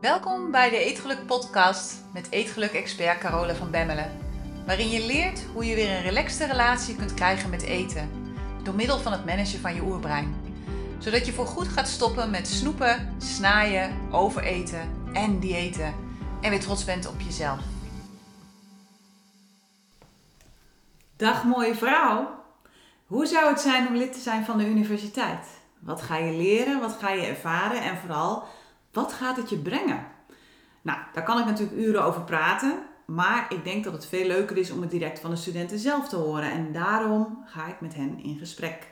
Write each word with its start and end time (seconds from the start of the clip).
Welkom 0.00 0.50
bij 0.50 0.70
de 0.70 0.76
Eetgeluk 0.76 1.26
podcast 1.26 2.04
met 2.12 2.30
Eetgeluk-expert 2.30 3.18
Carola 3.18 3.54
van 3.54 3.70
Bemmelen. 3.70 4.18
Waarin 4.66 4.88
je 4.88 5.06
leert 5.06 5.44
hoe 5.52 5.64
je 5.64 5.74
weer 5.74 5.90
een 5.90 6.02
relaxte 6.02 6.46
relatie 6.46 6.96
kunt 6.96 7.14
krijgen 7.14 7.50
met 7.50 7.62
eten. 7.62 8.10
Door 8.62 8.74
middel 8.74 8.98
van 8.98 9.12
het 9.12 9.24
managen 9.24 9.60
van 9.60 9.74
je 9.74 9.82
oerbrein. 9.82 10.34
Zodat 10.98 11.26
je 11.26 11.32
voorgoed 11.32 11.68
gaat 11.68 11.88
stoppen 11.88 12.30
met 12.30 12.48
snoepen, 12.48 13.14
snaaien, 13.18 14.08
overeten 14.10 15.10
en 15.12 15.40
diëten. 15.40 15.94
En 16.40 16.50
weer 16.50 16.60
trots 16.60 16.84
bent 16.84 17.08
op 17.08 17.20
jezelf. 17.20 17.60
Dag 21.16 21.44
mooie 21.44 21.74
vrouw. 21.74 22.44
Hoe 23.06 23.26
zou 23.26 23.48
het 23.48 23.60
zijn 23.60 23.88
om 23.88 23.96
lid 23.96 24.12
te 24.12 24.20
zijn 24.20 24.44
van 24.44 24.58
de 24.58 24.66
universiteit? 24.66 25.46
Wat 25.78 26.02
ga 26.02 26.16
je 26.16 26.32
leren? 26.32 26.80
Wat 26.80 26.96
ga 27.00 27.10
je 27.10 27.26
ervaren? 27.26 27.82
En 27.82 27.96
vooral, 27.96 28.44
wat 28.92 29.12
gaat 29.12 29.36
het 29.36 29.50
je 29.50 29.58
brengen? 29.58 30.06
Nou, 30.82 30.98
daar 31.12 31.24
kan 31.24 31.38
ik 31.38 31.44
natuurlijk 31.44 31.78
uren 31.78 32.04
over 32.04 32.22
praten. 32.22 32.82
Maar 33.06 33.46
ik 33.48 33.64
denk 33.64 33.84
dat 33.84 33.92
het 33.92 34.06
veel 34.06 34.26
leuker 34.26 34.56
is 34.56 34.70
om 34.70 34.80
het 34.80 34.90
direct 34.90 35.20
van 35.20 35.30
de 35.30 35.36
studenten 35.36 35.78
zelf 35.78 36.08
te 36.08 36.16
horen. 36.16 36.50
En 36.50 36.72
daarom 36.72 37.42
ga 37.46 37.66
ik 37.66 37.80
met 37.80 37.94
hen 37.94 38.22
in 38.22 38.38
gesprek. 38.38 38.86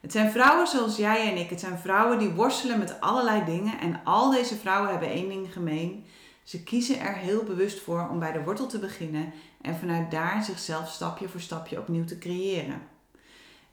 Het 0.00 0.12
zijn 0.12 0.30
vrouwen 0.30 0.66
zoals 0.66 0.96
jij 0.96 1.30
en 1.30 1.36
ik. 1.36 1.50
Het 1.50 1.60
zijn 1.60 1.78
vrouwen 1.78 2.18
die 2.18 2.28
worstelen 2.28 2.78
met 2.78 3.00
allerlei 3.00 3.44
dingen. 3.44 3.78
En 3.78 4.00
al 4.04 4.30
deze 4.30 4.56
vrouwen 4.56 4.90
hebben 4.90 5.08
één 5.08 5.28
ding 5.28 5.52
gemeen. 5.52 6.04
Ze 6.42 6.62
kiezen 6.62 7.00
er 7.00 7.14
heel 7.14 7.42
bewust 7.42 7.80
voor 7.80 8.08
om 8.10 8.18
bij 8.18 8.32
de 8.32 8.42
wortel 8.42 8.66
te 8.66 8.78
beginnen 8.78 9.32
en 9.60 9.76
vanuit 9.76 10.10
daar 10.10 10.42
zichzelf 10.42 10.88
stapje 10.88 11.28
voor 11.28 11.40
stapje 11.40 11.78
opnieuw 11.78 12.04
te 12.04 12.18
creëren. 12.18 12.82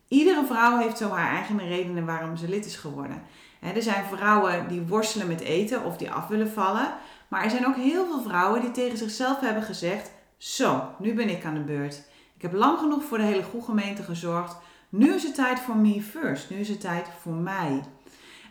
Iedere 0.08 0.46
vrouw 0.46 0.78
heeft 0.78 0.98
zo 0.98 1.10
haar 1.10 1.36
eigen 1.36 1.68
redenen 1.68 2.06
waarom 2.06 2.38
ze 2.38 2.50
lid 2.50 2.66
is 2.66 2.76
geworden. 2.76 3.24
Er 3.64 3.82
zijn 3.82 4.06
vrouwen 4.06 4.68
die 4.68 4.82
worstelen 4.82 5.28
met 5.28 5.40
eten 5.40 5.84
of 5.84 5.98
die 5.98 6.12
af 6.12 6.28
willen 6.28 6.52
vallen. 6.52 6.94
Maar 7.28 7.44
er 7.44 7.50
zijn 7.50 7.68
ook 7.68 7.76
heel 7.76 8.06
veel 8.06 8.22
vrouwen 8.22 8.62
die 8.62 8.72
tegen 8.72 8.98
zichzelf 8.98 9.40
hebben 9.40 9.64
gezegd: 9.64 10.12
Zo, 10.38 10.84
nu 11.00 11.14
ben 11.14 11.30
ik 11.30 11.46
aan 11.46 11.54
de 11.54 11.60
beurt. 11.60 12.02
Ik 12.36 12.42
heb 12.42 12.54
lang 12.54 12.80
genoeg 12.80 13.04
voor 13.04 13.18
de 13.18 13.24
hele 13.24 13.44
goede 13.44 13.66
gemeente 13.66 14.04
gezorgd. 14.04 14.56
Nu 14.90 15.14
is 15.14 15.24
het 15.24 15.36
tijd 15.36 15.60
voor 15.60 15.76
me 15.76 16.02
first. 16.02 16.50
Nu 16.50 16.58
is 16.58 16.70
het 16.70 16.82
tijd 16.82 17.08
voor 17.22 17.34
mij. 17.34 17.84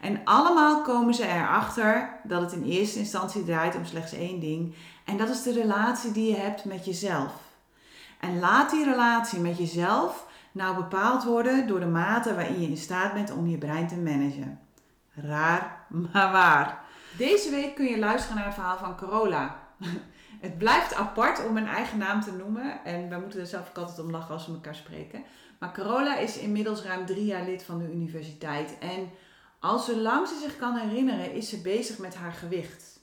En 0.00 0.20
allemaal 0.24 0.82
komen 0.82 1.14
ze 1.14 1.26
erachter 1.26 2.20
dat 2.24 2.40
het 2.40 2.52
in 2.52 2.64
eerste 2.64 2.98
instantie 2.98 3.44
draait 3.44 3.76
om 3.76 3.84
slechts 3.84 4.12
één 4.12 4.40
ding. 4.40 4.74
En 5.04 5.16
dat 5.16 5.28
is 5.28 5.42
de 5.42 5.52
relatie 5.52 6.12
die 6.12 6.30
je 6.30 6.36
hebt 6.36 6.64
met 6.64 6.84
jezelf. 6.84 7.32
En 8.20 8.38
laat 8.38 8.70
die 8.70 8.84
relatie 8.84 9.38
met 9.38 9.58
jezelf 9.58 10.26
nou 10.52 10.76
bepaald 10.76 11.24
worden 11.24 11.66
door 11.66 11.80
de 11.80 11.86
mate 11.86 12.34
waarin 12.34 12.60
je 12.60 12.68
in 12.68 12.76
staat 12.76 13.12
bent 13.12 13.32
om 13.32 13.46
je 13.46 13.58
brein 13.58 13.88
te 13.88 13.96
managen. 13.96 14.60
Raar, 15.14 15.86
maar 15.88 16.32
waar. 16.32 16.84
Deze 17.16 17.50
week 17.50 17.74
kun 17.74 17.86
je 17.86 17.98
luisteren 17.98 18.36
naar 18.36 18.44
het 18.44 18.54
verhaal 18.54 18.78
van 18.78 18.96
Corolla. 18.96 19.60
Het 20.40 20.58
blijft 20.58 20.94
apart 20.94 21.46
om 21.46 21.56
een 21.56 21.66
eigen 21.66 21.98
naam 21.98 22.20
te 22.20 22.32
noemen. 22.32 22.84
En 22.84 23.08
wij 23.08 23.18
moeten 23.18 23.40
er 23.40 23.46
zelf 23.46 23.68
ook 23.68 23.76
altijd 23.76 23.98
om 23.98 24.10
lachen 24.10 24.34
als 24.34 24.46
we 24.46 24.52
elkaar 24.52 24.74
spreken. 24.74 25.24
Maar 25.58 25.72
Corolla 25.72 26.16
is 26.16 26.38
inmiddels 26.38 26.82
ruim 26.82 27.06
drie 27.06 27.24
jaar 27.24 27.44
lid 27.44 27.62
van 27.62 27.78
de 27.78 27.92
universiteit. 27.92 28.78
En 28.78 29.10
al 29.60 29.78
zolang 29.78 30.28
ze 30.28 30.38
zich 30.42 30.56
kan 30.56 30.76
herinneren, 30.76 31.32
is 31.32 31.48
ze 31.48 31.60
bezig 31.60 31.98
met 31.98 32.14
haar 32.14 32.32
gewicht. 32.32 33.00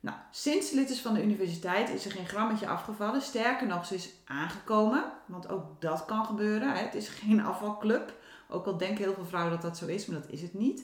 Nou, 0.00 0.16
sinds 0.30 0.68
ze 0.68 0.74
lid 0.74 0.90
is 0.90 1.00
van 1.00 1.14
de 1.14 1.22
universiteit 1.22 1.88
is 1.88 2.04
er 2.04 2.10
geen 2.10 2.26
grammetje 2.26 2.66
afgevallen. 2.66 3.22
Sterker 3.22 3.66
nog, 3.66 3.86
ze 3.86 3.94
is 3.94 4.10
aangekomen. 4.24 5.04
Want 5.26 5.48
ook 5.48 5.80
dat 5.80 6.04
kan 6.04 6.24
gebeuren. 6.24 6.72
Het 6.72 6.94
is 6.94 7.08
geen 7.08 7.44
afvalclub. 7.44 8.12
Ook 8.48 8.66
al 8.66 8.76
denken 8.76 9.04
heel 9.04 9.14
veel 9.14 9.24
vrouwen 9.24 9.52
dat 9.52 9.62
dat 9.62 9.76
zo 9.76 9.86
is, 9.86 10.06
maar 10.06 10.20
dat 10.20 10.30
is 10.30 10.42
het 10.42 10.54
niet. 10.54 10.82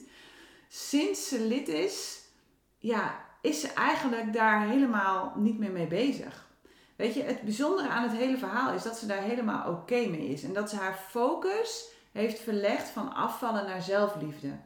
Sinds 0.71 1.27
ze 1.27 1.41
lid 1.41 1.67
is, 1.67 2.21
ja, 2.77 3.25
is 3.41 3.61
ze 3.61 3.67
eigenlijk 3.67 4.33
daar 4.33 4.67
helemaal 4.67 5.33
niet 5.35 5.59
meer 5.59 5.71
mee 5.71 5.87
bezig. 5.87 6.47
Weet 6.95 7.13
je, 7.13 7.23
het 7.23 7.41
bijzondere 7.41 7.87
aan 7.87 8.03
het 8.03 8.17
hele 8.17 8.37
verhaal 8.37 8.73
is 8.73 8.83
dat 8.83 8.97
ze 8.97 9.05
daar 9.05 9.21
helemaal 9.21 9.71
oké 9.71 10.07
mee 10.07 10.27
is. 10.27 10.43
En 10.43 10.53
dat 10.53 10.69
ze 10.69 10.75
haar 10.75 10.99
focus 11.09 11.89
heeft 12.11 12.39
verlegd 12.39 12.89
van 12.89 13.13
afvallen 13.13 13.65
naar 13.65 13.81
zelfliefde. 13.81 14.57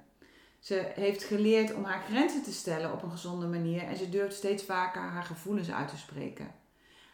Ze 0.60 0.92
heeft 0.96 1.24
geleerd 1.24 1.74
om 1.74 1.84
haar 1.84 2.04
grenzen 2.04 2.44
te 2.44 2.54
stellen 2.54 2.92
op 2.92 3.04
een 3.04 3.12
gezonde 3.12 3.48
manier 3.48 3.84
en 3.84 3.98
ze 3.98 4.10
durft 4.10 4.36
steeds 4.36 4.64
vaker 4.64 5.02
haar 5.02 5.24
gevoelens 5.24 5.72
uit 5.72 5.88
te 5.88 5.98
spreken. 5.98 6.56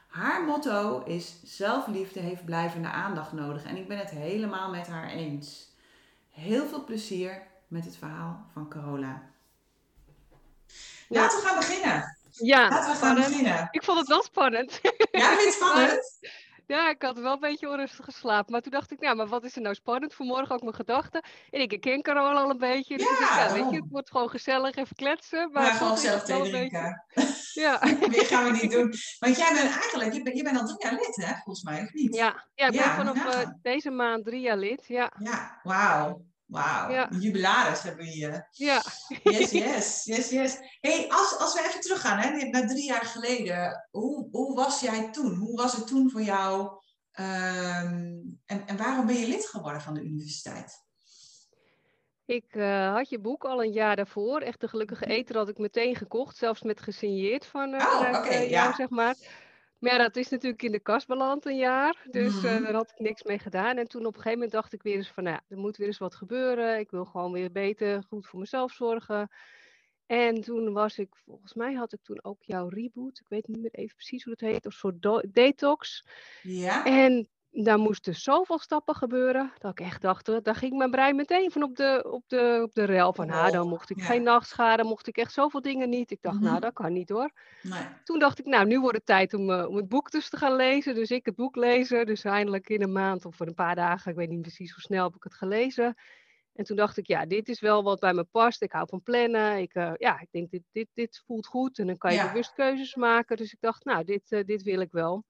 Haar 0.08 0.44
motto 0.44 1.04
is: 1.04 1.36
zelfliefde 1.44 2.20
heeft 2.20 2.46
blijvende 2.46 2.88
aandacht 2.88 3.32
nodig 3.32 3.64
en 3.66 3.78
ik 3.78 3.88
ben 3.88 3.98
het 3.98 4.10
helemaal 4.10 4.70
met 4.70 4.88
haar 4.88 5.10
eens. 5.10 5.68
Heel 6.30 6.68
veel 6.68 6.84
plezier 6.84 7.42
met 7.70 7.86
het 7.86 7.98
verhaal 7.98 8.46
van 8.54 8.70
Carola. 8.70 9.22
Laten 11.08 11.40
we 11.42 11.46
gaan 11.48 11.58
beginnen. 11.58 12.18
Ja, 12.32 12.60
Laten 12.62 12.78
we 12.80 12.86
gaan 12.86 12.96
spannend. 12.96 13.28
beginnen. 13.28 13.68
Ik 13.72 13.84
vond 13.84 13.98
het 14.00 14.08
wel 14.08 14.24
spannend. 14.24 14.80
Ja, 15.12 15.36
vind 15.38 15.54
spannend? 15.54 16.20
ja, 16.68 16.90
ik 16.90 17.02
had 17.02 17.20
wel 17.20 17.34
een 17.34 17.40
beetje 17.40 17.70
onrustig 17.70 18.06
geslapen. 18.06 18.52
Maar 18.52 18.62
toen 18.62 18.72
dacht 18.72 18.92
ik, 18.92 19.00
nou, 19.00 19.16
maar 19.16 19.28
wat 19.28 19.44
is 19.44 19.56
er 19.56 19.62
nou 19.62 19.76
spannend? 19.76 20.14
Vanmorgen 20.14 20.56
ook 20.56 20.62
mijn 20.62 20.76
gedachten. 20.76 21.24
En 21.50 21.62
ik 21.62 21.82
ken 21.82 22.02
Carol 22.02 22.38
al 22.38 22.50
een 22.50 22.58
beetje. 22.58 22.98
Dus 22.98 23.20
Ja, 23.20 23.54
weet 23.54 23.70
je, 23.70 23.76
het 23.76 23.90
wordt 23.90 24.10
gewoon 24.12 24.30
gezellig 24.30 24.76
even 24.76 24.96
kletsen. 24.96 25.52
Maar 25.52 25.72
gewoon 25.72 25.98
zelf 25.98 26.24
thee 26.24 26.38
beetje- 26.42 26.52
drinken. 26.52 27.04
Ja. 27.54 27.80
Meer 28.10 28.26
gaan 28.26 28.44
we 28.52 28.52
niet 28.62 28.72
doen. 28.72 28.94
Want 29.20 29.38
jij 29.38 29.54
bent 29.54 29.72
eigenlijk, 29.76 30.14
je 30.14 30.24
bent, 30.24 30.38
je 30.38 30.44
bent 30.44 30.60
al 30.60 30.66
drie 30.66 30.78
jaar 30.84 30.94
lid, 30.94 31.16
hè? 31.16 31.34
Volgens 31.34 31.64
mij, 31.64 31.82
of 31.84 31.94
niet? 31.94 32.16
Ja, 32.16 32.46
ja, 32.56 32.66
ik 32.66 32.72
ben 32.72 32.82
Ja, 32.82 32.96
vanaf 32.96 33.16
moet 33.24 33.34
eh, 33.34 33.48
deze 33.62 33.90
maand 33.90 34.26
drie 34.26 34.42
jaar 34.42 34.58
lid. 34.58 34.86
Ja, 34.88 35.14
Ja, 35.20 35.60
wauw. 35.64 36.26
Wauw. 36.50 36.92
Ja. 36.92 37.10
Jubilaris 37.20 37.82
hebben 37.82 38.06
we 38.06 38.12
hier. 38.12 38.48
ja. 38.52 38.84
Yes, 39.24 39.52
yes, 39.52 40.04
yes, 40.06 40.30
yes. 40.30 40.58
hey, 40.80 41.06
als, 41.10 41.38
als 41.40 41.54
we 41.54 41.68
even 41.68 41.82
teruggaan, 41.82 42.18
hè, 42.18 42.44
naar 42.50 42.68
drie 42.68 42.86
jaar 42.86 43.06
geleden. 43.06 43.88
Hoe, 43.92 44.28
hoe 44.32 44.56
was 44.56 44.80
jij 44.80 45.12
toen? 45.12 45.36
Hoe 45.36 45.56
was 45.56 45.76
het 45.76 45.88
toen 45.88 46.10
voor 46.10 46.22
jou? 46.22 46.70
Ehm, 47.12 48.18
en, 48.46 48.68
en 48.68 48.78
waarom 48.78 49.06
ben 49.06 49.16
je 49.16 49.28
lid 49.28 49.46
geworden 49.46 49.82
van 49.82 49.94
de 49.94 50.02
universiteit? 50.04 50.88
Ik 52.26 52.46
eh, 52.50 52.94
had 52.94 53.10
je 53.10 53.20
boek 53.20 53.46
al 53.46 53.64
een 53.64 53.72
jaar 53.72 53.96
daarvoor. 53.96 54.42
Echt 54.42 54.62
de 54.62 54.68
gelukkige 54.68 55.06
eter 55.06 55.38
had 55.38 55.50
ik 55.50 55.58
meteen 55.58 55.96
gekocht. 55.96 56.38
Zelfs 56.38 56.62
met 56.62 56.82
gesigneerd 56.82 57.46
van 57.46 57.74
eh, 57.74 57.86
Oh, 57.86 58.28
eh, 58.28 58.42
ja. 58.42 58.64
jou, 58.64 58.74
zeg 58.74 58.90
maar. 58.90 59.16
Maar 59.80 59.92
ja, 59.92 59.98
dat 59.98 60.16
is 60.16 60.30
natuurlijk 60.30 60.62
in 60.62 60.72
de 60.72 60.80
kast 60.80 61.08
beland 61.08 61.46
een 61.46 61.58
jaar. 61.58 62.06
Dus 62.12 62.44
eh, 62.44 62.54
Mhm. 62.54 62.64
daar 62.64 62.74
had 62.74 62.90
ik 62.92 63.00
niks 63.00 63.24
mee 63.24 63.40
gedaan. 63.40 63.78
En 63.78 63.88
toen 63.88 64.02
op 64.02 64.08
een 64.08 64.14
gegeven 64.14 64.34
moment 64.34 64.52
dacht 64.52 64.74
ik 64.74 64.84
weer 64.84 64.96
eens 64.96 65.12
van... 65.12 65.24
Nou, 65.24 65.36
ja, 65.36 65.56
er 65.56 65.62
moet 65.62 65.78
weer 65.78 65.88
eens 65.88 65.98
wat 65.98 66.16
gebeuren. 66.16 66.80
Ik 66.80 66.92
wil 66.92 67.06
gewoon 67.06 67.32
weer 67.32 67.52
beter, 67.52 68.04
goed 68.08 68.28
voor 68.28 68.40
mezelf 68.40 68.72
zorgen. 68.72 69.30
En 70.06 70.42
toen 70.42 70.74
was 70.74 70.98
ik... 70.98 71.16
Volgens 71.26 71.54
mij 71.54 71.74
had 71.74 71.94
ik 71.94 72.00
toen 72.04 72.24
ook 72.24 72.44
jouw 72.44 72.68
reboot. 72.68 73.20
Ik 73.20 73.28
weet 73.28 73.48
niet 73.48 73.62
meer 73.62 73.72
even 73.74 73.96
precies 73.96 74.24
hoe 74.24 74.34
het 74.34 74.42
heet. 74.42 74.66
Of 74.66 74.74
soort 74.74 75.34
detox. 75.34 76.06
Ja? 76.42 76.86
En 76.86 77.30
daar 77.52 77.80
moesten 77.80 78.16
zoveel 78.16 78.60
stappen 78.60 78.96
gebeuren, 78.96 79.52
dat 79.58 79.72
ik 79.72 79.80
echt 79.80 80.02
dacht, 80.02 80.44
daar 80.44 80.56
ging 80.56 80.78
mijn 80.78 80.92
brein 80.92 81.16
meteen 81.16 81.52
van 81.52 81.64
op 81.64 81.76
de, 81.76 82.08
op 82.12 82.24
de, 82.28 82.60
op 82.64 82.74
de 82.74 82.84
rel. 82.84 83.14
Van, 83.14 83.28
nou, 83.28 83.52
dan 83.52 83.68
mocht 83.68 83.90
ik 83.90 83.98
ja. 83.98 84.06
geen 84.06 84.24
nachtschade, 84.24 84.84
mocht 84.84 85.08
ik 85.08 85.18
echt 85.18 85.34
zoveel 85.34 85.62
dingen 85.62 85.90
niet. 85.90 86.12
Ik 86.12 86.22
dacht, 86.22 86.40
nou, 86.40 86.60
dat 86.60 86.74
kan 86.74 86.94
niet 86.94 87.10
hoor. 87.10 87.32
Nee. 87.62 87.84
Toen 88.04 88.20
dacht 88.20 88.40
ik, 88.40 88.46
nou, 88.46 88.66
nu 88.68 88.80
wordt 88.80 88.98
het 88.98 89.06
tijd 89.06 89.34
om, 89.34 89.52
eh, 89.52 89.68
om 89.68 89.76
het 89.76 89.88
boek 89.88 90.12
dus 90.12 90.30
te 90.30 90.38
gaan 90.38 90.56
lezen. 90.56 90.96
Dus 90.96 91.12
ik 91.12 91.26
het 91.26 91.36
boek 91.36 91.56
lezen, 91.56 92.06
dus 92.06 92.24
eindelijk 92.24 92.70
in 92.70 92.82
een 92.82 92.92
maand 92.92 93.26
of 93.26 93.36
voor 93.36 93.48
een 93.48 93.54
paar 93.54 93.76
dagen, 93.76 94.12
ik 94.12 94.18
weet 94.18 94.30
niet 94.30 94.42
precies 94.42 94.72
hoe 94.72 94.82
snel 94.82 95.04
heb 95.04 95.16
ik 95.16 95.24
het 95.24 95.34
gelezen. 95.34 95.96
En 96.54 96.66
toen 96.66 96.76
dacht 96.76 96.98
ik, 96.98 97.08
ja, 97.08 97.26
dit 97.26 97.50
is 97.50 97.60
wel 97.60 97.84
wat 97.84 98.00
bij 98.00 98.14
me 98.14 98.24
past. 98.24 98.62
Ik 98.62 98.72
hou 98.72 98.88
van 98.90 99.04
plannen. 99.04 99.58
Ik, 99.58 99.74
eh, 99.74 99.92
ja, 99.98 100.20
ik 100.20 100.28
denk, 100.32 100.52
dit, 100.52 100.64
dit, 100.72 100.88
dit 100.94 101.24
voelt 101.26 101.48
goed. 101.48 101.80
En 101.80 101.88
dan 101.88 101.98
kan 101.98 102.12
je 102.12 102.18
Ja. 102.18 102.28
bewust 102.28 102.54
keuzes 102.54 102.96
maken. 102.96 103.38
Dus 103.38 103.54
ik 103.54 103.58
dacht, 103.60 103.86
nou, 103.86 104.04
dit, 104.04 104.32
eh, 104.32 104.46
dit 104.46 104.64
wil 104.64 104.80
ik 104.80 104.92
wel. 104.92 105.24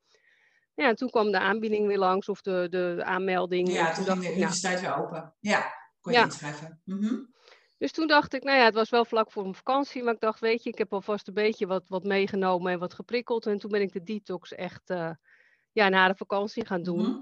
Ja, 0.79 0.87
en 0.87 0.95
toen 0.95 1.09
kwam 1.09 1.31
de 1.31 1.39
aanbieding 1.39 1.87
weer 1.87 1.97
langs 1.97 2.29
of 2.29 2.41
de, 2.41 2.67
de 2.69 3.01
aanmelding. 3.03 3.71
Ja, 3.71 3.87
en 3.89 3.93
toen 3.93 3.93
ging 3.93 4.05
dacht 4.07 4.19
de 4.21 4.23
nou, 4.27 4.35
universiteit 4.35 4.81
weer 4.81 4.97
open. 4.97 5.33
Ja, 5.39 5.73
kon 6.01 6.11
je 6.11 6.17
Ja. 6.17 6.23
inschrijven. 6.25 6.81
Mhm. 6.85 7.15
dus 7.77 7.91
toen 7.91 8.07
dacht 8.07 8.33
ik, 8.33 8.43
nou 8.43 8.57
ja, 8.57 8.63
het 8.65 8.73
was 8.73 8.89
wel 8.89 9.05
vlak 9.05 9.31
voor 9.31 9.41
mijn 9.43 9.55
vakantie. 9.55 10.03
Maar 10.03 10.13
ik 10.13 10.19
dacht, 10.19 10.39
weet 10.39 10.63
je, 10.63 10.69
ik 10.69 10.77
heb 10.77 10.93
alvast 10.93 11.27
een 11.27 11.33
beetje 11.33 11.67
wat, 11.67 11.87
wat 11.87 12.03
meegenomen 12.03 12.71
en 12.71 12.79
wat 12.79 12.93
geprikkeld. 12.93 13.45
En 13.45 13.57
toen 13.59 13.71
ben 13.71 13.81
ik 13.81 13.93
de 13.93 14.03
detox 14.03 14.53
echt 14.53 14.89
eh, 14.89 15.09
ja, 15.71 15.89
na 15.89 16.07
de 16.07 16.15
vakantie 16.15 16.65
gaan 16.65 16.83
doen. 16.83 17.01
Mhm. 17.01 17.19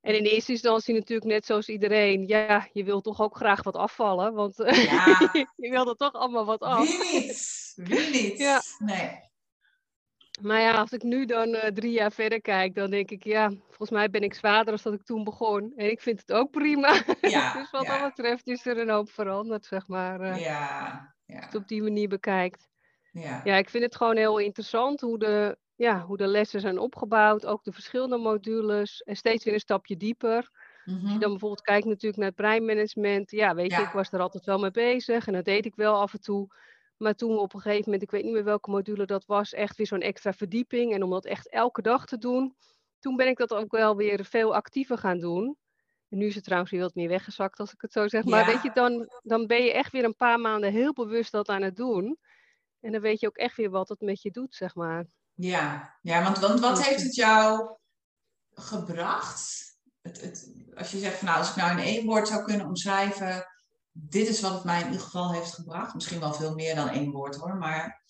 En 0.00 0.16
in 0.16 0.24
eerste 0.24 0.52
instantie 0.52 0.94
natuurlijk 0.94 1.30
net 1.30 1.46
zoals 1.46 1.68
iedereen. 1.68 2.26
Ja, 2.26 2.68
je 2.72 2.84
wil 2.84 3.00
toch 3.00 3.20
ook 3.20 3.36
graag 3.36 3.62
wat 3.62 3.76
afvallen. 3.76 4.34
Want 4.34 4.56
Ja. 4.56 5.30
je 5.56 5.70
wil 5.70 5.88
er 5.88 5.96
toch 5.96 6.12
allemaal 6.12 6.44
wat 6.44 6.60
af. 6.60 6.98
Wie 6.98 7.12
niet? 7.22 7.72
Wie 7.76 8.10
niet? 8.22 8.38
Ja. 8.48 8.62
Nee. 8.78 9.32
Maar 10.42 10.60
ja, 10.60 10.72
als 10.78 10.92
ik 10.92 11.02
nu 11.02 11.26
dan 11.26 11.54
eh, 11.54 11.70
drie 11.72 11.92
jaar 11.92 12.12
verder 12.12 12.40
kijk, 12.40 12.74
dan 12.74 12.90
denk 12.90 13.10
ik, 13.10 13.24
ja, 13.24 13.48
volgens 13.66 13.90
mij 13.90 14.10
ben 14.10 14.20
ik 14.22 14.34
zwaarder 14.34 14.64
dan 14.82 14.92
dat 14.92 15.00
ik 15.00 15.06
toen 15.06 15.24
begon. 15.24 15.72
En 15.76 15.90
ik 15.90 16.00
vind 16.00 16.20
het 16.20 16.32
ook 16.32 16.50
prima. 16.50 16.88
Ja, 17.20 17.52
dus 17.52 17.70
wat 17.70 17.82
ja. 17.82 17.98
dat 17.98 18.14
betreft 18.14 18.46
is 18.46 18.66
er 18.66 18.78
een 18.78 18.90
hoop 18.90 19.10
veranderd, 19.10 19.64
zeg 19.64 19.88
maar. 19.88 20.20
eh, 20.20 20.40
Ja, 20.40 20.68
Als 20.80 21.00
je 21.26 21.34
het 21.34 21.52
ja, 21.52 21.58
op 21.58 21.68
die 21.68 21.82
manier 21.82 22.08
bekijkt. 22.08 22.68
ja. 23.12 23.40
Ja, 23.44 23.56
ik 23.56 23.70
vind 23.70 23.84
het 23.84 23.96
gewoon 23.96 24.16
heel 24.16 24.38
interessant 24.38 25.00
hoe 25.00 25.18
de, 25.18 25.58
ja, 25.74 26.00
hoe 26.00 26.16
de 26.16 26.26
lessen 26.26 26.60
zijn 26.60 26.78
opgebouwd. 26.78 27.46
Ook 27.46 27.64
de 27.64 27.72
verschillende 27.72 28.16
modules. 28.16 29.02
En 29.02 29.16
steeds 29.16 29.44
weer 29.44 29.54
een 29.54 29.60
stapje 29.60 29.96
dieper. 29.96 30.50
Als 30.84 30.94
Mhm. 30.94 31.12
je 31.12 31.18
dan 31.18 31.30
bijvoorbeeld 31.30 31.60
kijkt 31.62 31.86
natuurlijk 31.86 32.16
naar 32.16 32.26
het 32.26 32.36
breinmanagement. 32.36 33.30
Ja, 33.30 33.54
weet 33.54 33.70
je, 33.70 33.76
Ja. 33.80 33.86
ik 33.86 33.92
was 33.92 34.12
er 34.12 34.20
altijd 34.20 34.44
wel 34.44 34.58
mee 34.58 34.70
bezig. 34.70 35.26
En 35.26 35.32
dat 35.32 35.44
deed 35.44 35.64
ik 35.64 35.74
wel 35.74 36.00
af 36.00 36.12
en 36.12 36.20
toe. 36.20 36.46
Maar 36.96 37.14
toen 37.14 37.38
op 37.38 37.54
een 37.54 37.60
gegeven 37.60 37.84
moment, 37.84 38.02
ik 38.02 38.10
weet 38.10 38.24
niet 38.24 38.32
meer 38.32 38.44
welke 38.44 38.70
module 38.70 39.06
dat 39.06 39.26
was, 39.26 39.52
echt 39.52 39.76
weer 39.76 39.86
zo'n 39.86 40.00
extra 40.00 40.32
verdieping. 40.32 40.94
En 40.94 41.02
om 41.02 41.10
dat 41.10 41.24
echt 41.24 41.48
elke 41.48 41.82
dag 41.82 42.06
te 42.06 42.18
doen, 42.18 42.56
toen 42.98 43.16
ben 43.16 43.28
ik 43.28 43.36
dat 43.36 43.54
ook 43.54 43.72
wel 43.72 43.96
weer 43.96 44.24
veel 44.24 44.54
actiever 44.54 44.98
gaan 44.98 45.18
doen. 45.18 45.56
En 46.08 46.18
nu 46.18 46.26
is 46.26 46.34
het 46.34 46.44
trouwens 46.44 46.72
weer 46.72 46.80
wat 46.80 46.94
meer 46.94 47.08
weggezakt, 47.08 47.58
als 47.58 47.72
ik 47.72 47.80
het 47.80 47.92
zo 47.92 48.08
zeg. 48.08 48.24
Maar 48.24 48.40
Ja. 48.40 48.46
weet 48.46 48.62
je, 48.62 48.70
dan, 48.74 49.08
dan 49.22 49.46
ben 49.46 49.64
je 49.64 49.72
echt 49.72 49.92
weer 49.92 50.04
een 50.04 50.16
paar 50.16 50.40
maanden 50.40 50.72
heel 50.72 50.92
bewust 50.92 51.32
dat 51.32 51.48
aan 51.48 51.62
het 51.62 51.76
doen. 51.76 52.18
En 52.80 52.92
dan 52.92 53.00
weet 53.00 53.20
je 53.20 53.26
ook 53.26 53.36
echt 53.36 53.56
weer 53.56 53.70
wat 53.70 53.88
het 53.88 54.00
met 54.00 54.22
je 54.22 54.30
doet, 54.30 54.54
zeg 54.54 54.74
maar. 54.74 55.06
Ja, 55.34 55.94
ja 56.02 56.22
want, 56.22 56.38
want 56.38 56.60
wat 56.60 56.76
Dus, 56.76 56.86
heeft 56.88 57.02
het 57.02 57.14
jou 57.14 57.76
gebracht? 58.54 59.62
Het, 60.02 60.20
het, 60.20 60.52
als 60.74 60.90
je 60.90 60.98
zegt 60.98 61.16
van 61.18 61.26
nou, 61.26 61.38
als 61.38 61.50
ik 61.50 61.56
nou 61.56 61.78
in 61.78 61.84
één 61.84 62.06
woord 62.06 62.28
zou 62.28 62.44
kunnen 62.44 62.66
omschrijven, 62.66 63.46
dit 63.96 64.28
is 64.28 64.40
wat 64.40 64.52
het 64.52 64.64
mij 64.64 64.80
in 64.80 64.86
ieder 64.86 65.00
geval 65.00 65.32
heeft 65.32 65.52
gebracht. 65.52 65.94
Misschien 65.94 66.20
wel 66.20 66.34
veel 66.34 66.54
meer 66.54 66.74
dan 66.74 66.88
één 66.88 67.10
woord 67.10 67.36
hoor, 67.36 67.56
maar 67.56 68.02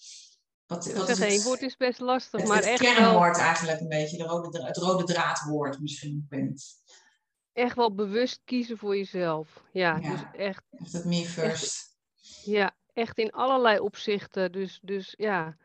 wat, 0.66 0.92
wat 0.92 1.08
is 1.08 1.20
één 1.20 1.32
het, 1.32 1.42
woord 1.42 1.62
is 1.62 1.76
best 1.76 2.00
lastig, 2.00 2.40
het, 2.40 2.48
maar 2.48 2.56
het 2.56 2.66
echt 2.66 2.80
wel, 2.80 2.94
kernwoord 2.94 3.38
eigenlijk 3.38 3.80
een 3.80 3.88
beetje, 3.88 4.16
de 4.16 4.24
rode, 4.24 4.64
het 4.64 4.76
rode 4.76 5.04
draadwoord 5.04 5.80
misschien, 5.80 6.26
echt 7.52 7.76
wel 7.76 7.94
bewust 7.94 8.40
kiezen 8.44 8.78
voor 8.78 8.96
jezelf. 8.96 9.62
Ja, 9.72 9.94
dus 9.98 10.20
echt, 10.36 10.62
echt 10.70 10.92
het 10.92 11.04
me 11.04 11.24
first. 11.24 11.96
ja, 12.44 12.76
echt 12.92 13.18
in 13.18 13.30
allerlei 13.30 13.78
opzichten. 13.78 14.52
Dus, 14.52 14.78
dus 14.82 15.14
ja, 15.16 15.56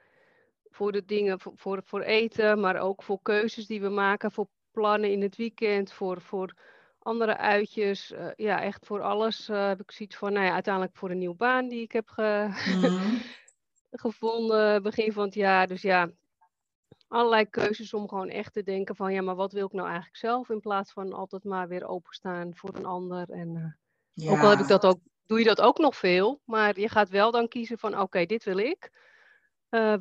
voor 0.69 0.91
de 0.91 1.05
dingen, 1.05 1.39
voor, 1.39 1.53
voor, 1.55 1.81
voor 1.85 2.01
eten, 2.01 2.59
maar 2.59 2.79
ook 2.79 3.03
voor 3.03 3.21
keuzes 3.21 3.67
die 3.67 3.81
we 3.81 3.89
maken, 3.89 4.31
voor 4.31 4.47
plannen 4.71 5.11
in 5.11 5.21
het 5.21 5.35
weekend, 5.35 5.91
voor, 5.91 6.21
voor 6.21 6.53
andere 7.09 7.37
uitjes. 7.37 8.11
eh, 8.11 8.27
ja, 8.35 8.61
echt 8.61 8.85
voor 8.85 9.01
alles 9.01 9.49
eh, 9.49 9.67
heb 9.67 9.79
ik 9.81 9.91
zoiets 9.91 10.15
van, 10.15 10.33
nou 10.33 10.45
ja, 10.45 10.53
uiteindelijk 10.53 10.97
voor 10.97 11.09
een 11.09 11.17
nieuwe 11.17 11.35
baan 11.35 11.67
die 11.67 11.81
ik 11.81 11.91
heb 11.91 12.09
ge- 12.09 12.47
Mhm. 12.49 13.15
gevonden 13.91 14.83
begin 14.83 15.11
van 15.13 15.25
het 15.25 15.33
jaar. 15.33 15.67
Dus 15.67 15.81
ja, 15.81 16.09
allerlei 17.07 17.45
keuzes 17.49 17.93
om 17.93 18.07
gewoon 18.09 18.29
echt 18.29 18.53
te 18.53 18.63
denken 18.63 18.95
van, 18.95 19.13
ja, 19.13 19.21
maar 19.21 19.35
wat 19.35 19.51
wil 19.51 19.65
ik 19.65 19.71
nou 19.73 19.85
eigenlijk 19.87 20.17
zelf? 20.17 20.49
In 20.49 20.59
plaats 20.59 20.91
van 20.91 21.13
altijd 21.13 21.43
maar 21.43 21.67
weer 21.67 21.85
openstaan 21.87 22.55
voor 22.55 22.75
een 22.75 22.85
ander. 22.85 23.29
En 23.29 23.55
eh, 23.55 24.31
ook 24.31 24.41
al 24.43 24.49
heb 24.49 24.59
ik 24.59 24.67
dat 24.67 24.85
ook, 24.85 24.99
doe 25.25 25.39
je 25.39 25.45
dat 25.45 25.61
ook 25.61 25.77
nog 25.77 25.95
veel, 25.95 26.41
maar 26.45 26.79
je 26.79 26.89
gaat 26.89 27.09
wel 27.09 27.31
dan 27.31 27.47
kiezen 27.47 27.77
van, 27.77 27.99
oké, 27.99 28.25
dit 28.25 28.43
wil 28.43 28.57
ik. 28.57 29.07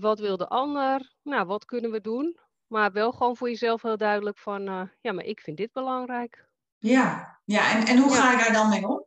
Wat 0.00 0.18
wil 0.18 0.36
de 0.36 0.48
ander? 0.48 1.12
Nou, 1.22 1.46
wat 1.46 1.64
kunnen 1.64 1.90
we 1.90 2.00
doen? 2.00 2.38
Maar 2.66 2.92
wel 2.92 3.12
gewoon 3.12 3.36
voor 3.36 3.48
jezelf 3.48 3.82
heel 3.82 3.96
duidelijk 3.96 4.38
van, 4.38 4.62
ja, 5.00 5.12
maar 5.12 5.24
ik 5.24 5.40
vind 5.40 5.56
dit 5.56 5.72
belangrijk. 5.72 6.47
Ja, 6.78 7.38
ja. 7.44 7.72
En, 7.76 7.86
en 7.86 7.98
hoe 7.98 8.10
Ja. 8.10 8.20
ga 8.20 8.30
je 8.30 8.36
daar 8.36 8.52
dan 8.52 8.68
mee 8.68 8.88
om? 8.88 9.06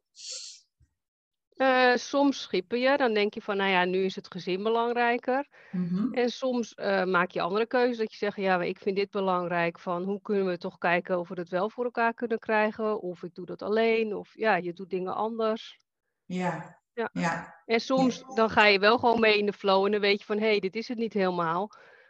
Eh, 1.55 1.95
soms 1.95 2.41
schippen 2.41 2.79
je, 2.79 2.97
dan 2.97 3.13
denk 3.13 3.33
je 3.33 3.41
van, 3.41 3.57
nou 3.57 3.69
ja, 3.69 3.85
nu 3.85 4.03
is 4.03 4.15
het 4.15 4.31
gezin 4.31 4.63
belangrijker. 4.63 5.47
Mhm. 5.71 6.13
En 6.13 6.29
soms 6.29 6.73
eh, 6.73 7.03
maak 7.03 7.31
je 7.31 7.41
andere 7.41 7.65
keuzes, 7.67 7.97
dat 7.97 8.11
je 8.11 8.17
zegt, 8.17 8.35
ja, 8.37 8.61
ik 8.61 8.77
vind 8.79 8.95
dit 8.95 9.09
belangrijk. 9.09 9.79
Van 9.79 10.03
hoe 10.03 10.21
kunnen 10.21 10.45
we 10.45 10.57
toch 10.57 10.77
kijken 10.77 11.19
of 11.19 11.27
we 11.29 11.39
het 11.39 11.49
wel 11.49 11.69
voor 11.69 11.83
elkaar 11.83 12.13
kunnen 12.13 12.39
krijgen? 12.39 12.99
Of 13.01 13.23
ik 13.23 13.33
doe 13.33 13.45
dat 13.45 13.61
alleen, 13.61 14.15
of 14.15 14.29
ja, 14.37 14.55
je 14.55 14.73
doet 14.73 14.89
dingen 14.89 15.15
anders. 15.15 15.79
Ja, 16.25 16.79
Ja. 16.93 17.09
ja, 17.13 17.61
En 17.65 17.79
soms 17.79 18.23
dan 18.33 18.49
ga 18.49 18.65
je 18.65 18.79
wel 18.79 18.97
gewoon 18.97 19.19
mee 19.19 19.37
in 19.37 19.45
de 19.45 19.53
flow 19.53 19.85
en 19.85 19.91
dan 19.91 20.01
weet 20.01 20.19
je 20.19 20.25
van, 20.25 20.37
hé, 20.39 20.45
hey, 20.47 20.59
dit 20.59 20.75
is 20.75 20.87
het 20.87 20.97
niet 20.97 21.13
helemaal. 21.13 21.69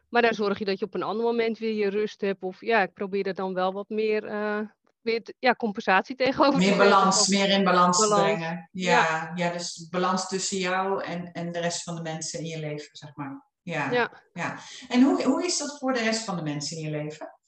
Maar 0.10 0.22
dan 0.22 0.34
zorg 0.34 0.60
je 0.60 0.66
dat 0.66 0.80
je 0.80 0.86
op 0.86 0.94
een 0.94 1.04
ander 1.04 1.26
moment 1.26 1.58
weer 1.58 1.74
je 1.74 1.90
rust 1.90 2.22
hebt. 2.22 2.44
Of 2.44 2.62
ja, 2.62 2.82
ik 2.82 2.94
probeer 2.94 3.28
er 3.28 3.34
dan 3.36 3.54
wel 3.54 3.74
wat 3.74 3.90
meer, 3.90 4.26
eh, 4.26 4.60
weer 5.02 5.34
ja, 5.40 5.54
compensatie 5.54 6.16
tegenover 6.16 6.60
te 6.60 6.66
meer 6.66 6.78
balans, 6.78 7.28
meer 7.28 7.50
in 7.50 7.64
balans, 7.64 7.98
te 7.98 8.08
brengen. 8.08 8.70
Ja, 8.72 9.32
ja. 9.36 9.52
dus 9.52 9.88
balans 9.90 10.28
tussen 10.28 10.58
jou 10.58 11.04
en, 11.04 11.32
en 11.32 11.52
de 11.52 11.60
rest 11.60 11.84
van 11.84 11.96
de 11.96 12.02
mensen 12.02 12.40
in 12.40 12.46
je 12.46 12.60
leven, 12.60 12.90
zeg 12.92 13.16
maar. 13.16 13.50
Ja, 13.62 13.92
ja. 13.92 14.24
Ja. 14.34 14.58
En 14.88 15.02
hoe, 15.02 15.24
hoe 15.24 15.46
is 15.46 15.58
dat 15.58 15.78
voor 15.78 15.94
de 15.94 16.00
rest 16.00 16.24
van 16.24 16.36
de 16.36 16.44
mensen 16.44 16.78
in 16.78 16.84
je 16.84 16.90
leven? 16.90 17.40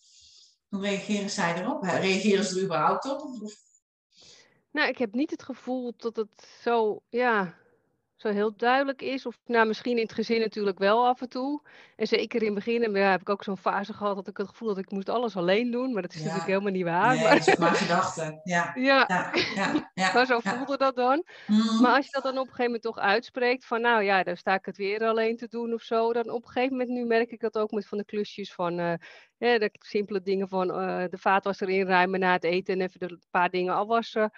Hoe 0.67 0.81
reageren 0.81 1.29
zij 1.29 1.61
erop? 1.61 1.83
Reageren 1.83 2.45
ze 2.45 2.57
er 2.57 2.63
überhaupt 2.63 3.05
op? 3.05 3.51
Nou, 4.71 4.89
ik 4.89 4.97
heb 4.97 5.13
niet 5.13 5.31
het 5.31 5.43
gevoel 5.43 5.93
dat 5.97 6.15
het 6.15 6.47
zo, 6.61 7.03
ja, 7.09 7.57
zo 8.23 8.29
heel 8.29 8.55
duidelijk 8.57 9.01
is. 9.01 9.25
Of 9.25 9.37
nou, 9.45 9.67
misschien 9.67 9.95
in 9.97 10.03
het 10.03 10.13
gezin 10.13 10.39
natuurlijk 10.39 10.77
wel 10.79 11.05
af 11.07 11.21
en 11.21 11.29
toe. 11.29 11.61
En 11.95 12.07
zeker 12.07 12.39
in 12.39 12.45
het 12.45 12.55
begin 12.55 12.91
ja, 12.91 13.11
heb 13.11 13.21
ik 13.21 13.29
ook 13.29 13.43
zo'n 13.43 13.57
fase 13.57 13.93
gehad 13.93 14.15
dat 14.15 14.27
ik 14.27 14.37
het 14.37 14.47
gevoel 14.47 14.67
had 14.69 14.77
ik 14.77 14.91
moest 14.91 15.09
alles 15.09 15.35
alleen 15.35 15.71
doen. 15.71 15.93
Maar 15.93 16.01
dat 16.01 16.11
is 16.13 16.17
Ja. 16.17 16.23
natuurlijk 16.23 16.49
helemaal 16.51 16.71
niet 16.71 16.83
waar. 16.83 17.13
Nee, 17.15 17.23
Maar, 17.23 17.37
dat 17.37 17.47
is 17.47 17.55
maar 17.55 17.73
gedachte. 17.75 18.39
Ja, 18.43 18.71
ja, 18.89 19.05
ja, 19.07 19.31
ja. 19.55 19.91
ja, 19.93 20.13
maar 20.13 20.25
zo 20.25 20.39
ja. 20.43 20.55
voelde 20.55 20.77
dat 20.77 20.95
dan. 20.95 21.25
Mhm. 21.47 21.81
Maar 21.81 21.95
als 21.95 22.05
je 22.05 22.11
dat 22.11 22.23
dan 22.23 22.31
op 22.37 22.37
een 22.39 22.43
gegeven 22.53 22.65
moment 22.65 22.81
toch 22.83 22.97
uitspreekt 22.97 23.65
van 23.65 23.81
nou 23.81 24.03
ja, 24.03 24.23
dan 24.23 24.37
sta 24.37 24.53
ik 24.53 24.65
het 24.65 24.77
weer 24.77 25.03
alleen 25.03 25.37
te 25.37 25.47
doen 25.47 25.73
of 25.73 25.81
zo. 25.81 26.13
Dan 26.13 26.29
op 26.29 26.43
een 26.45 26.49
gegeven 26.51 26.77
moment, 26.77 26.89
nu 26.97 27.05
merk 27.05 27.31
ik 27.31 27.39
dat 27.39 27.57
ook 27.57 27.71
met 27.71 27.87
van 27.87 27.97
de 27.97 28.05
klusjes 28.05 28.53
van 28.53 28.79
eh, 28.79 28.93
hè, 29.37 29.57
de 29.57 29.69
simpele 29.79 30.21
dingen 30.21 30.47
van 30.47 30.71
eh, 30.71 31.03
de 31.09 31.17
vaatwasser 31.17 31.69
inruimen 31.69 32.19
na 32.19 32.31
het 32.31 32.43
eten 32.43 32.73
en 32.73 32.81
even 32.81 32.99
de 32.99 33.19
paar 33.31 33.49
dingen 33.49 33.73
afwassen. 33.73 34.31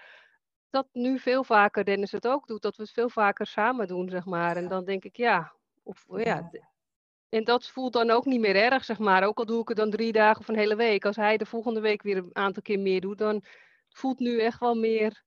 Dat 0.70 0.88
nu 0.92 1.20
veel 1.20 1.44
vaker 1.44 1.86
Dennis 1.86 2.12
het 2.12 2.28
ook 2.28 2.48
doet, 2.48 2.62
dat 2.62 2.76
we 2.76 2.84
het 2.84 2.92
veel 2.92 3.10
vaker 3.10 3.48
samen 3.48 3.88
doen, 3.88 4.10
zeg 4.10 4.26
maar. 4.26 4.56
En 4.58 4.68
dan 4.68 4.86
denk 4.86 5.04
ik 5.04 5.16
ja, 5.18 5.54
of 5.84 6.06
ja, 6.08 6.24
Ja. 6.24 6.50
en 7.30 7.44
dat 7.44 7.68
voelt 7.68 7.94
dan 7.94 8.10
ook 8.10 8.26
niet 8.26 8.40
meer 8.40 8.56
erg, 8.56 8.86
zeg 8.86 9.00
maar. 9.00 9.24
Ook 9.24 9.38
al 9.38 9.46
doe 9.46 9.62
ik 9.62 9.68
het 9.68 9.78
dan 9.78 9.90
drie 9.92 10.12
dagen 10.12 10.40
of 10.42 10.48
een 10.48 10.58
hele 10.58 10.76
week. 10.76 11.06
Als 11.06 11.16
hij 11.16 11.38
de 11.38 11.46
volgende 11.46 11.80
week 11.80 12.02
weer 12.02 12.18
een 12.18 12.30
aantal 12.34 12.62
keer 12.62 12.80
meer 12.80 13.02
doet, 13.02 13.18
dan 13.18 13.44
voelt 13.90 14.20
nu 14.20 14.40
echt 14.42 14.60
wel 14.60 14.76
meer 14.76 15.24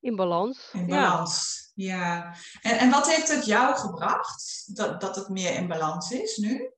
in 0.00 0.16
balans. 0.16 0.70
In 0.72 0.86
Ja. 0.86 0.86
balans, 0.86 1.70
ja. 1.74 2.34
En, 2.62 2.78
en 2.78 2.90
wat 2.90 3.10
heeft 3.14 3.28
het 3.34 3.46
jou 3.46 3.74
gebracht? 3.76 4.70
Dat, 4.76 5.00
dat 5.00 5.16
het 5.16 5.28
meer 5.28 5.54
in 5.54 5.66
balans 5.68 6.10
is 6.10 6.36
nu? 6.36 6.70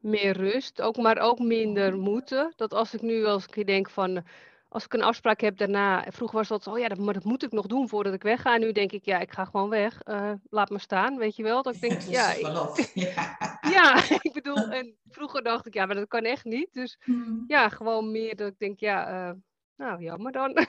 meer 0.00 0.36
rust, 0.36 0.80
ook, 0.80 0.96
maar 0.96 1.18
ook 1.18 1.38
minder 1.38 1.96
moeten. 1.96 2.52
Dat 2.56 2.72
als 2.74 2.94
ik 2.94 3.02
nu 3.02 3.24
als 3.24 3.46
ik 3.46 3.66
denk 3.66 3.90
van, 3.90 4.24
als 4.74 4.84
ik 4.84 4.92
een 4.92 5.02
afspraak 5.02 5.40
heb 5.40 5.56
daarna, 5.56 6.04
vroeger 6.08 6.38
was 6.38 6.48
dat 6.48 6.62
zo, 6.62 6.70
oh 6.70 6.78
ja, 6.78 6.88
dat, 6.88 6.98
maar 6.98 7.14
dat 7.14 7.24
moet 7.24 7.42
ik 7.42 7.52
nog 7.52 7.66
doen 7.66 7.88
voordat 7.88 8.14
ik 8.14 8.22
wegga. 8.22 8.56
Nu 8.56 8.72
denk 8.72 8.92
ik, 8.92 9.04
ja, 9.04 9.18
ik 9.18 9.32
ga 9.32 9.44
gewoon 9.44 9.68
weg, 9.68 10.00
eh, 10.02 10.32
laat 10.50 10.70
me 10.70 10.78
staan, 10.78 11.16
weet 11.16 11.36
je 11.36 11.42
wel. 11.42 11.62
Dat 11.62 11.74
ik 11.74 11.80
denk, 11.80 12.00
ja, 12.18 12.32
ik. 12.32 12.90
Ja. 12.94 13.36
ja, 13.60 14.02
ik 14.20 14.32
bedoel, 14.32 14.68
en 14.68 14.96
vroeger 15.10 15.42
dacht 15.42 15.66
ik, 15.66 15.74
ja, 15.74 15.86
maar 15.86 15.94
dat 15.94 16.08
kan 16.08 16.24
echt 16.24 16.44
niet. 16.44 16.68
Dus 16.72 16.96
Hmm. 17.00 17.44
ja, 17.46 17.68
gewoon 17.68 18.10
meer 18.10 18.36
dat 18.36 18.48
ik 18.48 18.58
denk, 18.58 18.80
ja, 18.80 19.06
eh, 19.06 19.34
nou, 19.76 20.02
jammer 20.02 20.32
dan. 20.32 20.66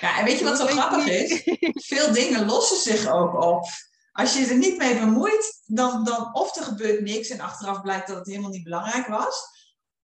Ja, 0.00 0.18
en 0.18 0.24
weet 0.24 0.38
je 0.38 0.44
wat 0.48 0.58
zo 0.58 0.66
grappig 0.66 1.06
is? 1.06 1.42
Veel 1.86 2.12
dingen 2.12 2.46
lossen 2.46 2.92
zich 2.92 3.12
ook 3.12 3.42
op. 3.42 3.64
Als 4.12 4.38
je 4.38 4.46
er 4.46 4.56
niet 4.56 4.78
mee 4.78 4.98
bemoeit, 4.98 5.62
dan, 5.66 6.04
dan 6.04 6.34
of 6.34 6.56
er 6.56 6.62
gebeurt 6.62 7.00
niks 7.00 7.28
en 7.28 7.40
achteraf 7.40 7.80
blijkt 7.80 8.06
dat 8.06 8.16
het 8.16 8.26
helemaal 8.26 8.50
niet 8.50 8.64
belangrijk 8.64 9.06
was. 9.06 9.48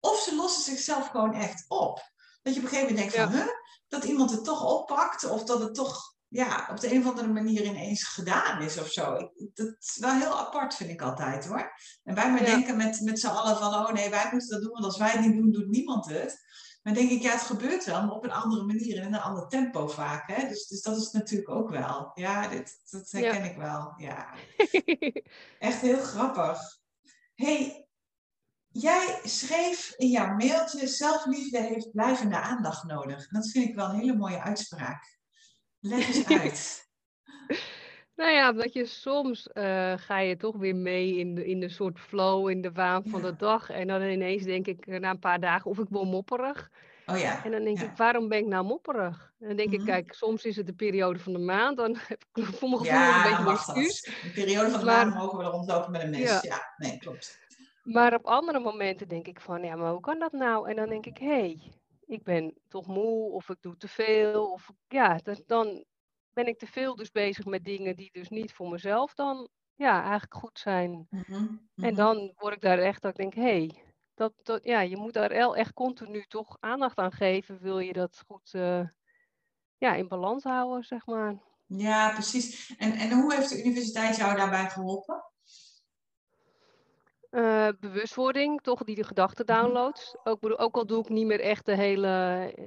Of 0.00 0.18
ze 0.18 0.36
lossen 0.36 0.62
zichzelf 0.62 1.08
gewoon 1.08 1.34
echt 1.34 1.64
op. 1.68 2.12
Dat 2.44 2.54
je 2.54 2.60
op 2.60 2.64
een 2.66 2.72
gegeven 2.72 2.94
moment 2.94 3.12
denkt 3.12 3.30
van, 3.30 3.40
huh, 3.40 3.48
dat 3.88 4.04
iemand 4.04 4.30
het 4.30 4.44
toch 4.44 4.64
oppakt. 4.64 5.24
Of 5.30 5.44
dat 5.44 5.60
het 5.60 5.74
toch 5.74 6.12
ja, 6.28 6.68
op 6.70 6.80
de 6.80 6.92
een 6.94 7.00
of 7.02 7.08
andere 7.08 7.28
manier 7.28 7.64
ineens 7.64 8.02
gedaan 8.04 8.62
is 8.62 8.78
of 8.78 8.88
zo. 8.90 9.14
Ik- 9.14 9.50
Dat 9.54 9.74
is 9.78 9.96
wel 10.00 10.12
heel 10.14 10.38
apart, 10.38 10.74
vind 10.74 10.90
ik 10.90 11.02
altijd 11.02 11.46
hoor. 11.46 11.72
En 12.04 12.14
wij 12.14 12.30
maar 12.30 12.40
Ja. 12.40 12.46
denken 12.46 12.76
met, 12.76 13.00
met 13.00 13.18
z'n 13.20 13.26
allen 13.26 13.56
van, 13.56 13.74
oh 13.74 13.92
nee, 13.92 14.10
wij 14.10 14.28
moeten 14.30 14.48
dat 14.50 14.60
doen. 14.62 14.72
Want 14.72 14.84
als 14.84 14.98
wij 14.98 15.10
het 15.10 15.20
niet 15.20 15.36
doen, 15.36 15.52
doet 15.52 15.68
niemand 15.68 16.06
het. 16.06 16.42
Maar 16.82 16.94
denk 16.94 17.10
ik, 17.10 17.22
ja, 17.22 17.30
het 17.30 17.40
gebeurt 17.40 17.84
wel, 17.84 18.00
maar 18.02 18.14
op 18.14 18.24
een 18.24 18.32
andere 18.32 18.62
manier 18.64 18.96
en 18.98 19.06
in 19.06 19.14
een 19.14 19.20
ander 19.20 19.48
tempo 19.48 19.88
vaak. 19.88 20.30
Hè? 20.30 20.48
Dus, 20.48 20.66
dus 20.66 20.82
dat 20.82 20.96
is 20.96 21.10
natuurlijk 21.10 21.50
ook 21.50 21.70
wel. 21.70 22.10
Ja, 22.14 22.48
dit, 22.48 22.80
dat 22.90 23.10
herken 23.10 23.44
ik 23.44 23.56
wel. 23.56 23.92
Ja, 23.96 24.34
echt 25.58 25.80
heel 25.80 25.98
grappig. 26.02 26.58
hey, 27.34 27.83
jij 28.82 29.18
schreef 29.24 29.94
in 29.96 30.08
jouw 30.08 30.34
mailtje, 30.34 30.86
zelfliefde 30.86 31.60
heeft 31.60 31.90
blijvende 31.92 32.36
aandacht 32.40 32.84
nodig. 32.84 33.28
Dat 33.28 33.50
vind 33.50 33.68
ik 33.68 33.74
wel 33.74 33.88
een 33.88 33.98
hele 33.98 34.16
mooie 34.16 34.40
uitspraak. 34.42 35.18
Leg 35.80 36.06
eens 36.06 36.26
uit. 36.40 36.82
Nou 38.16 38.30
ja, 38.30 38.52
dat 38.52 38.72
je 38.72 38.86
soms 38.86 39.48
eh, 39.52 39.92
ga 39.96 40.18
je 40.18 40.36
toch 40.36 40.56
weer 40.56 40.76
mee 40.76 41.18
in 41.18 41.34
de, 41.34 41.46
in 41.46 41.60
de 41.60 41.68
soort 41.68 42.00
flow, 42.00 42.48
in 42.48 42.60
de 42.62 42.72
waan 42.72 43.02
van 43.06 43.22
de 43.22 43.36
dag. 43.36 43.70
En 43.70 43.86
dan 43.86 44.02
ineens 44.02 44.42
denk 44.42 44.66
ik 44.66 44.86
eh, 44.86 45.00
na 45.00 45.10
een 45.10 45.18
paar 45.18 45.40
dagen 45.40 45.70
of 45.70 45.78
ik 45.78 45.86
word 45.90 46.08
mopperig. 46.10 46.70
Oh 47.06 47.18
ja. 47.18 47.44
En 47.44 47.50
dan 47.50 47.64
denk 47.64 47.78
ja. 47.78 47.84
ik, 47.84 47.96
waarom 47.96 48.28
ben 48.28 48.38
ik 48.38 48.46
nou 48.46 48.64
mopperig? 48.64 49.32
En 49.40 49.46
dan 49.46 49.56
denk 49.56 49.70
ik, 49.72 49.78
Mhm. 49.78 49.86
kijk, 49.88 50.12
soms 50.12 50.44
is 50.44 50.56
het 50.56 50.66
de 50.66 50.72
periode 50.72 51.18
van 51.18 51.32
de 51.32 51.38
maand. 51.38 51.76
Dan 51.76 51.96
heb 52.08 52.24
ik 52.32 52.44
voor 52.44 52.68
mijn 52.68 52.80
gevoel 52.80 52.94
Ja, 52.94 53.38
een 53.38 53.44
beetje 53.44 53.50
excuus. 53.72 54.00
De 54.22 54.30
periode 54.34 54.70
van 54.70 54.78
de 54.80 54.84
Maar- 54.86 55.06
maand 55.06 55.14
mogen 55.18 55.38
we 55.38 55.44
er 55.44 55.50
rondlopen 55.50 55.90
met 55.90 56.02
een 56.02 56.10
mes. 56.10 56.40
Ja. 56.42 56.74
nee, 56.76 56.98
klopt. 56.98 57.38
Maar 57.84 58.14
op 58.14 58.26
andere 58.26 58.60
momenten 58.60 59.08
denk 59.08 59.26
ik 59.26 59.40
van, 59.40 59.62
ja, 59.62 59.76
maar 59.76 59.90
hoe 59.90 60.00
kan 60.00 60.18
dat 60.18 60.32
nou? 60.32 60.68
En 60.68 60.76
dan 60.76 60.88
denk 60.88 61.06
ik, 61.06 61.18
hé, 61.18 61.26
hey, 61.26 61.72
ik 62.06 62.22
ben 62.22 62.54
toch 62.68 62.86
moe 62.86 63.30
of 63.30 63.48
ik 63.48 63.56
doe 63.60 63.76
te 63.76 63.88
veel. 63.88 64.50
Of 64.50 64.70
ja, 64.88 65.20
dan 65.46 65.84
ben 66.32 66.46
ik 66.46 66.58
te 66.58 66.66
veel 66.66 66.94
dus 66.94 67.10
bezig 67.10 67.44
met 67.44 67.64
dingen 67.64 67.96
die 67.96 68.10
dus 68.12 68.28
niet 68.28 68.52
voor 68.52 68.68
mezelf 68.68 69.14
dan 69.14 69.48
ja, 69.74 70.02
eigenlijk 70.02 70.34
goed 70.34 70.58
zijn. 70.58 71.06
Mhm, 71.10 71.34
En 71.34 71.58
mhm. 71.74 71.94
dan 71.94 72.32
word 72.36 72.54
ik 72.54 72.60
daar 72.60 72.78
echt 72.78 73.02
dat 73.02 73.10
ik 73.10 73.16
denk, 73.16 73.34
hé, 73.34 73.42
hey, 73.42 73.82
dat, 74.14 74.32
dat, 74.42 74.64
ja, 74.64 74.80
je 74.80 74.96
moet 74.96 75.12
daar 75.12 75.30
echt 75.30 75.72
continu 75.72 76.24
toch 76.28 76.56
aandacht 76.60 76.98
aan 76.98 77.12
geven. 77.12 77.60
Wil 77.60 77.78
je 77.78 77.92
dat 77.92 78.22
goed 78.26 78.54
eh, 78.54 78.88
ja, 79.78 79.94
in 79.94 80.08
balans 80.08 80.42
houden, 80.42 80.84
zeg 80.84 81.06
maar. 81.06 81.34
Ja, 81.66 82.12
precies. 82.12 82.76
En, 82.76 82.92
en 82.92 83.12
hoe 83.12 83.34
heeft 83.34 83.48
de 83.48 83.60
universiteit 83.60 84.16
jou 84.16 84.36
daarbij 84.36 84.70
geholpen? 84.70 85.24
Uh, 87.34 87.68
bewustwording, 87.80 88.60
toch 88.62 88.84
die 88.84 88.94
de 88.94 89.04
gedachten 89.04 89.46
Mhm. 89.48 89.56
downloads. 89.56 90.16
Ook, 90.22 90.60
ook 90.60 90.76
al 90.76 90.86
doe 90.86 91.00
ik 91.00 91.08
niet 91.08 91.26
meer 91.26 91.40
echt 91.40 91.66
de 91.66 91.74
hele, 91.76 92.08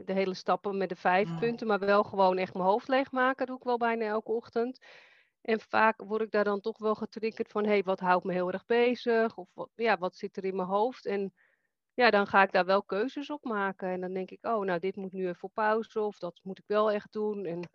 de 0.06 0.14
hele 0.14 0.34
stappen 0.34 0.78
met 0.78 0.90
de 0.90 0.96
vijf 0.96 1.34
Mm. 1.34 1.38
punten, 1.38 1.68
maar 1.68 1.80
wel 1.80 2.04
gewoon 2.04 2.38
echt 2.38 2.54
mijn 2.54 2.66
hoofd 2.66 2.88
leegmaken, 2.88 3.46
doe 3.46 3.58
ik 3.58 3.64
wel 3.64 3.78
bijna 3.78 4.06
elke 4.06 4.32
ochtend. 4.32 4.80
En 5.42 5.60
vaak 5.60 6.02
word 6.02 6.22
ik 6.22 6.32
daar 6.32 6.44
dan 6.44 6.60
toch 6.62 6.78
wel 6.78 6.96
getriggerd 6.96 7.50
van, 7.52 7.64
hé, 7.64 7.70
hey, 7.70 7.84
wat 7.84 8.00
houdt 8.00 8.26
me 8.26 8.34
heel 8.34 8.52
erg 8.52 8.66
bezig? 8.66 9.38
Of 9.38 9.50
wat, 9.54 9.70
ja, 9.76 9.98
wat 9.98 10.16
zit 10.16 10.38
er 10.38 10.46
in 10.46 10.56
mijn 10.56 10.68
hoofd? 10.68 11.06
En 11.06 11.34
ja, 11.94 12.10
dan 12.10 12.28
ga 12.28 12.42
ik 12.44 12.52
daar 12.52 12.66
wel 12.66 12.84
keuzes 12.84 13.30
op 13.30 13.44
maken. 13.44 13.90
En 13.90 14.02
dan 14.02 14.14
denk 14.14 14.32
ik, 14.32 14.46
oh, 14.46 14.66
nou, 14.66 14.80
dit 14.80 14.96
moet 14.96 15.12
nu 15.14 15.28
even 15.28 15.44
op 15.44 15.54
pauze, 15.54 16.02
of 16.02 16.18
dat 16.20 16.40
moet 16.44 16.60
ik 16.60 16.68
wel 16.68 16.92
echt 16.92 17.12
doen. 17.14 17.46
En 17.46 17.70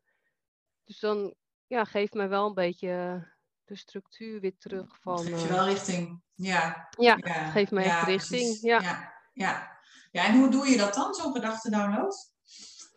dus 0.85 1.01
dan 1.01 1.35
ja, 1.67 1.85
geeft 1.85 2.15
mij 2.15 2.29
wel 2.29 2.47
een 2.47 2.55
beetje 2.55 3.25
de 3.65 3.77
structuur 3.77 4.41
weer 4.41 4.57
terug 4.59 4.99
van... 5.01 5.19
Geef 5.19 5.43
je 5.43 5.49
wel 5.49 5.65
richting. 5.65 6.23
Ja. 6.35 6.89
ja, 6.99 7.19
ja. 7.21 7.51
geeft 7.51 7.71
mij 7.71 7.85
ja, 7.85 8.05
richting. 8.05 8.59
Ja. 8.61 8.81
Ja. 8.81 9.13
Ja. 9.33 9.79
ja, 10.11 10.27
en 10.27 10.39
hoe 10.39 10.49
doe 10.49 10.69
je 10.69 10.77
dat 10.77 10.95
dan, 10.95 11.15
zo'n 11.15 11.33
gedachtendownload? 11.33 12.31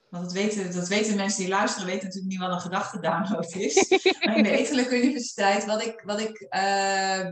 Want 0.09 0.23
dat 0.23 0.33
weten, 0.33 0.73
dat 0.73 0.87
weten 0.87 1.15
mensen 1.15 1.39
die 1.39 1.49
luisteren, 1.49 1.87
weten 1.87 2.03
natuurlijk 2.03 2.31
niet 2.31 2.41
wat 2.41 2.51
een 2.51 2.59
gedachtendownload 2.59 3.53
is. 3.53 3.89
maar 4.19 4.37
in 4.37 4.43
de 4.43 4.57
Etelijke 4.59 5.01
Universiteit, 5.01 5.65
wat 5.65 5.81
ik, 5.81 6.01
wat 6.05 6.19
ik 6.19 6.47
uh, 6.55 7.27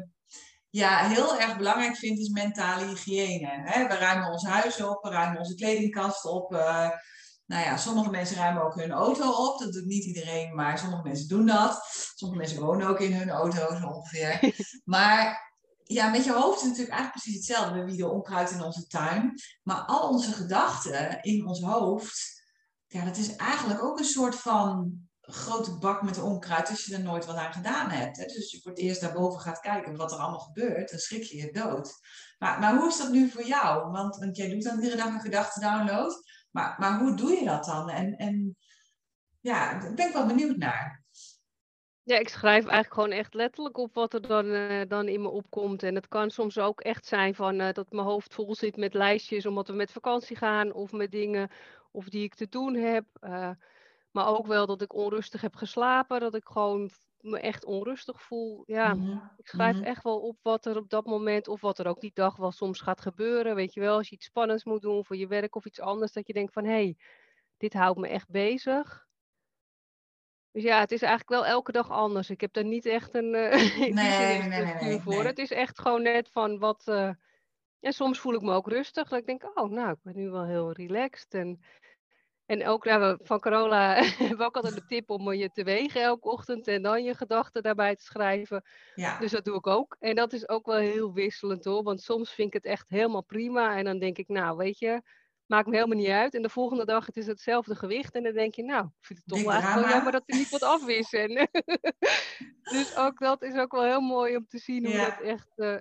ja, 0.69 1.07
heel 1.07 1.39
erg 1.39 1.57
belangrijk 1.57 1.95
vind, 1.95 2.19
is 2.19 2.29
mentale 2.29 2.85
hygiëne. 2.85 3.61
Hè? 3.63 3.87
We 3.87 3.95
ruimen 3.95 4.31
ons 4.31 4.45
huis 4.45 4.81
op, 4.81 5.03
we 5.03 5.09
ruimen 5.09 5.39
onze 5.39 5.55
kledingkast 5.55 6.25
op. 6.25 6.53
Uh, 6.53 6.89
nou 7.45 7.65
ja, 7.65 7.77
sommige 7.77 8.09
mensen 8.09 8.37
ruimen 8.37 8.63
ook 8.63 8.75
hun 8.75 8.91
auto 8.91 9.31
op. 9.31 9.59
Dat 9.59 9.73
doet 9.73 9.85
niet 9.85 10.05
iedereen, 10.05 10.55
maar 10.55 10.77
sommige 10.77 11.03
mensen 11.03 11.27
doen 11.27 11.45
dat. 11.45 11.81
Sommige 12.15 12.39
mensen 12.39 12.61
wonen 12.61 12.87
ook 12.87 12.99
in 12.99 13.13
hun 13.13 13.29
auto, 13.29 13.75
zo 13.75 13.87
ongeveer. 13.87 14.53
Maar 14.83 15.51
ja, 15.83 16.09
met 16.09 16.23
je 16.23 16.33
hoofd 16.33 16.61
is 16.61 16.67
natuurlijk 16.67 16.97
eigenlijk 16.97 17.23
precies 17.23 17.35
hetzelfde. 17.35 17.79
We 17.79 17.85
wieden 17.85 18.11
onkruid 18.11 18.51
in 18.51 18.63
onze 18.63 18.87
tuin. 18.87 19.33
Maar 19.63 19.81
al 19.81 20.09
onze 20.09 20.31
gedachten 20.31 21.21
in 21.21 21.47
ons 21.47 21.61
hoofd, 21.61 22.43
ja, 22.87 23.05
dat 23.05 23.17
is 23.17 23.35
eigenlijk 23.35 23.83
ook 23.83 23.99
een 23.99 24.05
soort 24.05 24.35
van 24.35 25.01
grote 25.21 25.77
bak 25.77 26.01
met 26.01 26.21
onkruid 26.21 26.69
als 26.69 26.85
je 26.85 26.95
er 26.95 27.01
nooit 27.01 27.25
wat 27.25 27.35
aan 27.35 27.53
gedaan 27.53 27.89
hebt. 27.89 28.17
Hè? 28.17 28.25
Dus 28.25 28.35
als 28.35 28.51
je 28.51 28.61
voor 28.61 28.71
het 28.71 28.79
eerst 28.79 29.01
daarboven 29.01 29.39
gaat 29.39 29.59
kijken 29.59 29.95
wat 29.95 30.11
er 30.11 30.17
allemaal 30.17 30.39
gebeurt, 30.39 30.89
dan 30.89 30.99
schrik 30.99 31.23
je 31.23 31.37
je 31.37 31.51
dood. 31.51 31.93
Maar, 32.37 32.59
maar 32.59 32.77
hoe 32.77 32.87
is 32.87 32.97
dat 32.97 33.11
nu 33.11 33.29
voor 33.29 33.45
jou? 33.45 33.91
Want, 33.91 34.17
want 34.17 34.37
jij 34.37 34.49
doet 34.49 34.63
dan 34.63 34.75
iedere 34.75 34.95
dag 34.95 35.13
een 35.13 35.19
gedachte 35.19 35.59
download. 35.59 36.23
Maar, 36.53 36.75
maar 36.79 36.99
hoe 36.99 37.15
doe 37.15 37.31
je 37.31 37.45
dat 37.45 37.65
dan? 37.65 37.89
En, 37.89 38.17
en 38.17 38.57
ja, 39.39 39.79
daar 39.79 39.93
ben 39.93 40.07
ik 40.07 40.13
wel 40.13 40.25
benieuwd 40.25 40.57
naar. 40.57 41.03
Ja, 42.03 42.17
ik 42.17 42.29
schrijf 42.29 42.65
eigenlijk 42.65 42.93
gewoon 42.93 43.11
echt 43.11 43.33
letterlijk 43.33 43.77
op 43.77 43.93
wat 43.93 44.13
er 44.13 44.27
dan, 44.27 44.45
uh, 44.45 44.81
dan 44.87 45.07
in 45.07 45.21
me 45.21 45.29
opkomt. 45.29 45.83
En 45.83 45.95
het 45.95 46.07
kan 46.07 46.29
soms 46.29 46.57
ook 46.57 46.81
echt 46.81 47.05
zijn 47.05 47.35
van, 47.35 47.61
uh, 47.61 47.71
dat 47.71 47.91
mijn 47.91 48.07
hoofd 48.07 48.33
vol 48.33 48.55
zit 48.55 48.77
met 48.77 48.93
lijstjes 48.93 49.45
omdat 49.45 49.67
we 49.67 49.73
met 49.73 49.91
vakantie 49.91 50.35
gaan 50.35 50.73
of 50.73 50.91
met 50.91 51.11
dingen 51.11 51.49
of 51.91 52.09
die 52.09 52.23
ik 52.23 52.35
te 52.35 52.49
doen 52.49 52.75
heb. 52.75 53.05
Uh, 53.21 53.49
maar 54.11 54.27
ook 54.27 54.47
wel 54.47 54.65
dat 54.65 54.81
ik 54.81 54.93
onrustig 54.93 55.41
heb 55.41 55.55
geslapen, 55.55 56.19
dat 56.19 56.35
ik 56.35 56.47
gewoon 56.47 56.89
me 57.23 57.39
echt 57.39 57.65
onrustig 57.65 58.21
voel. 58.21 58.63
Ja, 58.65 58.93
Mm 58.93 59.05
-hmm. 59.05 59.31
ik 59.37 59.47
schrijf 59.47 59.75
mm 59.75 59.81
-hmm. 59.81 59.89
echt 59.89 60.03
wel 60.03 60.19
op 60.19 60.37
wat 60.41 60.65
er 60.65 60.77
op 60.77 60.89
dat 60.89 61.05
moment 61.05 61.47
of 61.47 61.61
wat 61.61 61.79
er 61.79 61.87
ook 61.87 62.01
die 62.01 62.11
dag 62.13 62.35
wel 62.35 62.51
soms 62.51 62.81
gaat 62.81 63.01
gebeuren. 63.01 63.55
Weet 63.55 63.73
je 63.73 63.79
wel, 63.79 63.97
als 63.97 64.09
je 64.09 64.15
iets 64.15 64.25
spannends 64.25 64.63
moet 64.63 64.81
doen 64.81 65.05
voor 65.05 65.15
je 65.15 65.27
werk 65.27 65.55
of 65.55 65.65
iets 65.65 65.79
anders, 65.79 66.11
dat 66.11 66.27
je 66.27 66.33
denkt 66.33 66.53
van, 66.53 66.63
hé, 66.63 66.71
hey, 66.71 66.97
dit 67.57 67.73
houdt 67.73 67.99
me 67.99 68.07
echt 68.07 68.29
bezig. 68.29 69.05
Dus 70.51 70.63
ja, 70.63 70.79
het 70.79 70.91
is 70.91 71.01
eigenlijk 71.01 71.29
wel 71.29 71.45
elke 71.45 71.71
dag 71.71 71.89
anders. 71.89 72.29
Ik 72.29 72.41
heb 72.41 72.53
daar 72.53 72.65
niet 72.65 72.85
echt 72.85 73.15
een 73.15 73.33
uh, 73.43 73.77
nee, 73.77 73.93
nee, 74.41 74.73
nee, 74.73 74.99
voor. 74.99 75.23
Het 75.23 75.37
is 75.37 75.51
echt 75.51 75.79
gewoon 75.79 76.01
net 76.01 76.29
van 76.29 76.59
wat. 76.59 76.87
Uh... 76.87 77.09
En 77.79 77.93
soms 77.93 78.19
voel 78.19 78.33
ik 78.33 78.41
me 78.41 78.53
ook 78.53 78.67
rustig. 78.67 79.09
Dat 79.09 79.19
ik 79.19 79.25
denk, 79.25 79.59
oh, 79.59 79.69
nou, 79.69 79.91
ik 79.91 79.99
ben 80.01 80.15
nu 80.15 80.29
wel 80.29 80.45
heel 80.45 80.71
relaxed. 80.71 81.33
En, 81.33 81.59
en 82.45 82.67
ook 82.67 82.85
nou, 82.85 83.17
van 83.21 83.39
Carola 83.39 83.95
hebben 84.17 84.37
we 84.37 84.43
ook 84.43 84.55
altijd 84.55 84.73
de 84.73 84.85
tip 84.85 85.09
om 85.09 85.33
je 85.33 85.49
te 85.51 85.63
wegen 85.63 86.01
elke 86.01 86.29
ochtend. 86.29 86.67
En 86.67 86.81
dan 86.81 87.03
je 87.03 87.15
gedachten 87.15 87.63
daarbij 87.63 87.95
te 87.95 88.03
schrijven. 88.03 88.63
Ja. 88.95 89.19
Dus 89.19 89.31
dat 89.31 89.45
doe 89.45 89.57
ik 89.57 89.67
ook. 89.67 89.95
En 89.99 90.15
dat 90.15 90.33
is 90.33 90.49
ook 90.49 90.65
wel 90.65 90.77
heel 90.77 91.13
wisselend 91.13 91.65
hoor. 91.65 91.83
Want 91.83 92.01
soms 92.01 92.31
vind 92.31 92.47
ik 92.47 92.53
het 92.53 92.65
echt 92.65 92.89
helemaal 92.89 93.23
prima. 93.23 93.77
En 93.77 93.85
dan 93.85 93.99
denk 93.99 94.17
ik, 94.17 94.27
nou, 94.27 94.57
weet 94.57 94.79
je 94.79 95.01
maakt 95.45 95.67
me 95.67 95.75
helemaal 95.75 95.97
niet 95.97 96.07
uit. 96.07 96.33
En 96.33 96.41
de 96.41 96.49
volgende 96.49 96.85
dag 96.85 97.05
het 97.05 97.17
is 97.17 97.27
hetzelfde 97.27 97.75
gewicht. 97.75 98.15
En 98.15 98.23
dan 98.23 98.33
denk 98.33 98.55
je, 98.55 98.63
nou, 98.63 98.85
ik 98.85 99.05
vind 99.05 99.19
het 99.19 99.27
toch 99.27 99.41
wel 99.41 99.51
eigenlijk 99.51 99.85
wel 99.85 99.95
jammer 99.95 100.11
dat 100.11 100.23
er 100.25 100.37
niet 100.37 100.49
wat 100.49 100.63
af 100.63 100.87
is. 100.87 101.13
En 101.13 101.29
dus 102.75 102.95
ook 102.95 103.19
dat 103.19 103.41
is 103.41 103.55
ook 103.55 103.71
wel 103.71 103.83
heel 103.83 104.01
mooi 104.01 104.35
om 104.35 104.47
te 104.47 104.57
zien 104.57 104.85
hoe 104.85 104.93
Ja. 104.93 105.05
dat 105.05 105.19
echt 105.21 105.51
uh, 105.55 105.77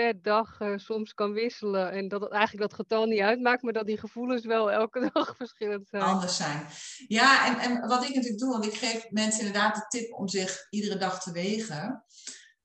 per 0.00 0.22
dag 0.22 0.60
uh, 0.60 0.78
soms 0.78 1.14
kan 1.14 1.32
wisselen. 1.32 1.92
En 1.92 2.08
dat 2.08 2.20
het 2.20 2.32
eigenlijk 2.32 2.70
dat 2.70 2.80
getal 2.80 3.06
niet 3.06 3.20
uitmaakt, 3.20 3.62
maar 3.62 3.72
dat 3.72 3.86
die 3.86 3.98
gevoelens 3.98 4.44
wel 4.44 4.70
elke 4.70 5.00
dag 5.12 5.36
verschillend 5.36 5.88
zijn. 5.88 6.02
Anders 6.02 6.36
zijn. 6.36 6.66
Ja, 7.08 7.46
en, 7.46 7.58
en 7.58 7.88
wat 7.88 8.02
ik 8.02 8.14
natuurlijk 8.14 8.40
doe, 8.40 8.52
want 8.52 8.64
ik 8.64 8.74
geef 8.74 9.10
mensen 9.10 9.46
inderdaad 9.46 9.74
de 9.74 9.98
tip 9.98 10.12
om 10.12 10.28
zich 10.28 10.66
iedere 10.70 10.96
dag 10.96 11.22
te 11.22 11.32
wegen. 11.32 12.04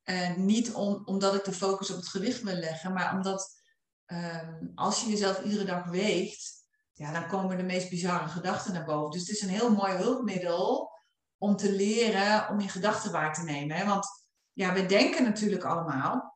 En 0.04 0.46
niet 0.46 0.74
om, 0.74 1.02
omdat 1.06 1.36
ik 1.36 1.44
de 1.44 1.52
focus 1.52 1.90
op 1.90 1.96
het 1.96 2.08
gewicht 2.08 2.42
wil 2.42 2.56
leggen, 2.56 2.94
maar 2.94 3.14
omdat 3.14 3.62
um, 4.06 4.72
als 4.76 5.02
je 5.02 5.10
jezelf 5.10 5.44
iedere 5.44 5.66
dag 5.66 5.86
weegt, 5.86 6.54
ja, 6.94 7.12
dan 7.12 7.28
komen 7.28 7.58
de 7.58 7.64
meest 7.64 7.90
bizarre 7.90 8.28
gedachten 8.28 8.74
naar 8.74 8.86
boven. 8.86 9.12
Dus 9.12 9.22
het 9.22 9.30
is 9.30 9.42
een 9.42 9.50
heel 9.50 9.72
mooi 9.72 9.94
hulpmiddel 9.94 10.92
om 11.38 11.56
te 11.56 11.72
leren 11.72 12.50
om 12.50 12.60
je 12.60 12.70
gedachten 12.70 13.12
waar 13.12 13.34
te 13.34 13.44
nemen. 13.44 13.78
Hè? 13.78 13.86
Want 13.86 14.08
ja, 14.54 14.74
we 14.74 14.86
denken 14.86 15.24
natuurlijk 15.24 15.64
allemaal, 15.64 16.35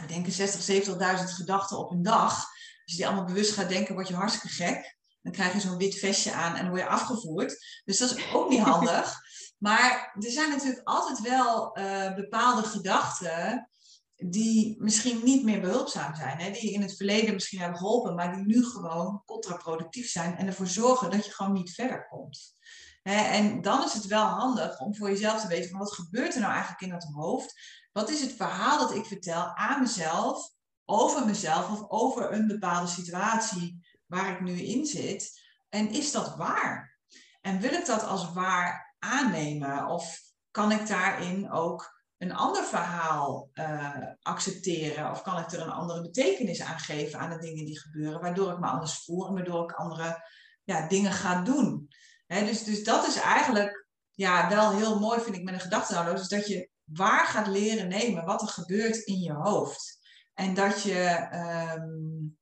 we 0.00 0.06
denken 0.06 0.32
60, 0.32 0.84
70.000 0.86 0.94
gedachten 1.24 1.78
op 1.78 1.90
een 1.90 2.02
dag. 2.02 2.34
Als 2.34 2.92
je 2.92 2.96
die 2.96 3.06
allemaal 3.06 3.24
bewust 3.24 3.52
gaat 3.52 3.68
denken, 3.68 3.94
word 3.94 4.08
je 4.08 4.14
hartstikke 4.14 4.48
gek. 4.48 4.96
Dan 5.22 5.32
krijg 5.32 5.52
je 5.52 5.60
zo'n 5.60 5.76
wit 5.76 5.98
vestje 5.98 6.32
aan 6.32 6.54
en 6.54 6.60
dan 6.60 6.68
word 6.68 6.80
je 6.80 6.88
afgevoerd. 6.88 7.82
Dus 7.84 7.98
dat 7.98 8.10
is 8.10 8.32
ook 8.32 8.48
niet 8.48 8.60
handig. 8.60 9.12
Maar 9.58 10.16
er 10.20 10.30
zijn 10.30 10.50
natuurlijk 10.50 10.88
altijd 10.88 11.20
wel 11.20 11.78
uh, 11.78 12.14
bepaalde 12.14 12.62
gedachten 12.62 13.68
die 14.16 14.76
misschien 14.78 15.20
niet 15.24 15.44
meer 15.44 15.60
behulpzaam 15.60 16.14
zijn. 16.14 16.38
Hè? 16.38 16.50
Die 16.50 16.72
in 16.72 16.82
het 16.82 16.96
verleden 16.96 17.34
misschien 17.34 17.58
hebben 17.58 17.78
geholpen, 17.78 18.14
maar 18.14 18.34
die 18.34 18.44
nu 18.44 18.64
gewoon 18.64 19.22
contraproductief 19.24 20.10
zijn 20.10 20.36
en 20.36 20.46
ervoor 20.46 20.66
zorgen 20.66 21.10
dat 21.10 21.24
je 21.24 21.32
gewoon 21.32 21.52
niet 21.52 21.74
verder 21.74 22.06
komt. 22.08 22.56
Hè? 23.02 23.16
En 23.16 23.62
dan 23.62 23.84
is 23.84 23.92
het 23.92 24.06
wel 24.06 24.24
handig 24.24 24.80
om 24.80 24.96
voor 24.96 25.08
jezelf 25.08 25.40
te 25.40 25.48
weten 25.48 25.70
van 25.70 25.78
wat 25.78 25.94
gebeurt 25.94 26.34
er 26.34 26.40
nou 26.40 26.52
eigenlijk 26.52 26.82
in 26.82 26.90
dat 26.90 27.08
hoofd? 27.12 27.54
Wat 27.94 28.10
is 28.10 28.20
het 28.20 28.32
verhaal 28.32 28.78
dat 28.78 28.94
ik 28.94 29.06
vertel 29.06 29.54
aan 29.54 29.80
mezelf, 29.80 30.50
over 30.84 31.26
mezelf 31.26 31.70
of 31.70 31.90
over 31.90 32.32
een 32.32 32.46
bepaalde 32.46 32.90
situatie 32.90 33.86
waar 34.06 34.32
ik 34.32 34.40
nu 34.40 34.60
in 34.60 34.86
zit? 34.86 35.40
En 35.68 35.90
is 35.90 36.12
dat 36.12 36.36
waar? 36.36 36.98
En 37.40 37.60
wil 37.60 37.72
ik 37.72 37.86
dat 37.86 38.04
als 38.04 38.32
waar 38.32 38.94
aannemen? 38.98 39.86
Of 39.86 40.20
kan 40.50 40.72
ik 40.72 40.86
daarin 40.86 41.50
ook 41.50 42.02
een 42.18 42.34
ander 42.34 42.64
verhaal 42.64 43.50
uh, 43.54 43.96
accepteren? 44.22 45.10
Of 45.10 45.22
kan 45.22 45.38
ik 45.38 45.52
er 45.52 45.60
een 45.60 45.70
andere 45.70 46.02
betekenis 46.02 46.62
aan 46.62 46.78
geven 46.78 47.18
aan 47.18 47.30
de 47.30 47.38
dingen 47.38 47.64
die 47.64 47.80
gebeuren, 47.80 48.20
waardoor 48.20 48.52
ik 48.52 48.58
me 48.58 48.66
anders 48.66 49.04
voel 49.04 49.26
en 49.26 49.34
waardoor 49.34 49.62
ik 49.62 49.72
andere 49.72 50.28
ja, 50.64 50.88
dingen 50.88 51.12
ga 51.12 51.42
doen? 51.42 51.88
Dus, 52.26 52.64
dus 52.64 52.84
dat 52.84 53.06
is 53.06 53.16
eigenlijk 53.16 53.86
ja, 54.10 54.48
wel 54.48 54.72
heel 54.72 54.98
mooi, 54.98 55.20
vind 55.20 55.36
ik, 55.36 55.42
met 55.42 55.54
een 55.54 55.60
gedachtendownload, 55.60 56.20
is 56.20 56.28
dat 56.28 56.46
je 56.46 56.72
waar 56.84 57.26
gaat 57.26 57.46
leren 57.46 57.88
nemen 57.88 58.24
wat 58.24 58.42
er 58.42 58.48
gebeurt 58.48 58.96
in 58.96 59.18
je 59.18 59.32
hoofd. 59.32 59.98
En 60.34 60.54
dat 60.54 60.82
je 60.82 61.28
um, 61.76 62.38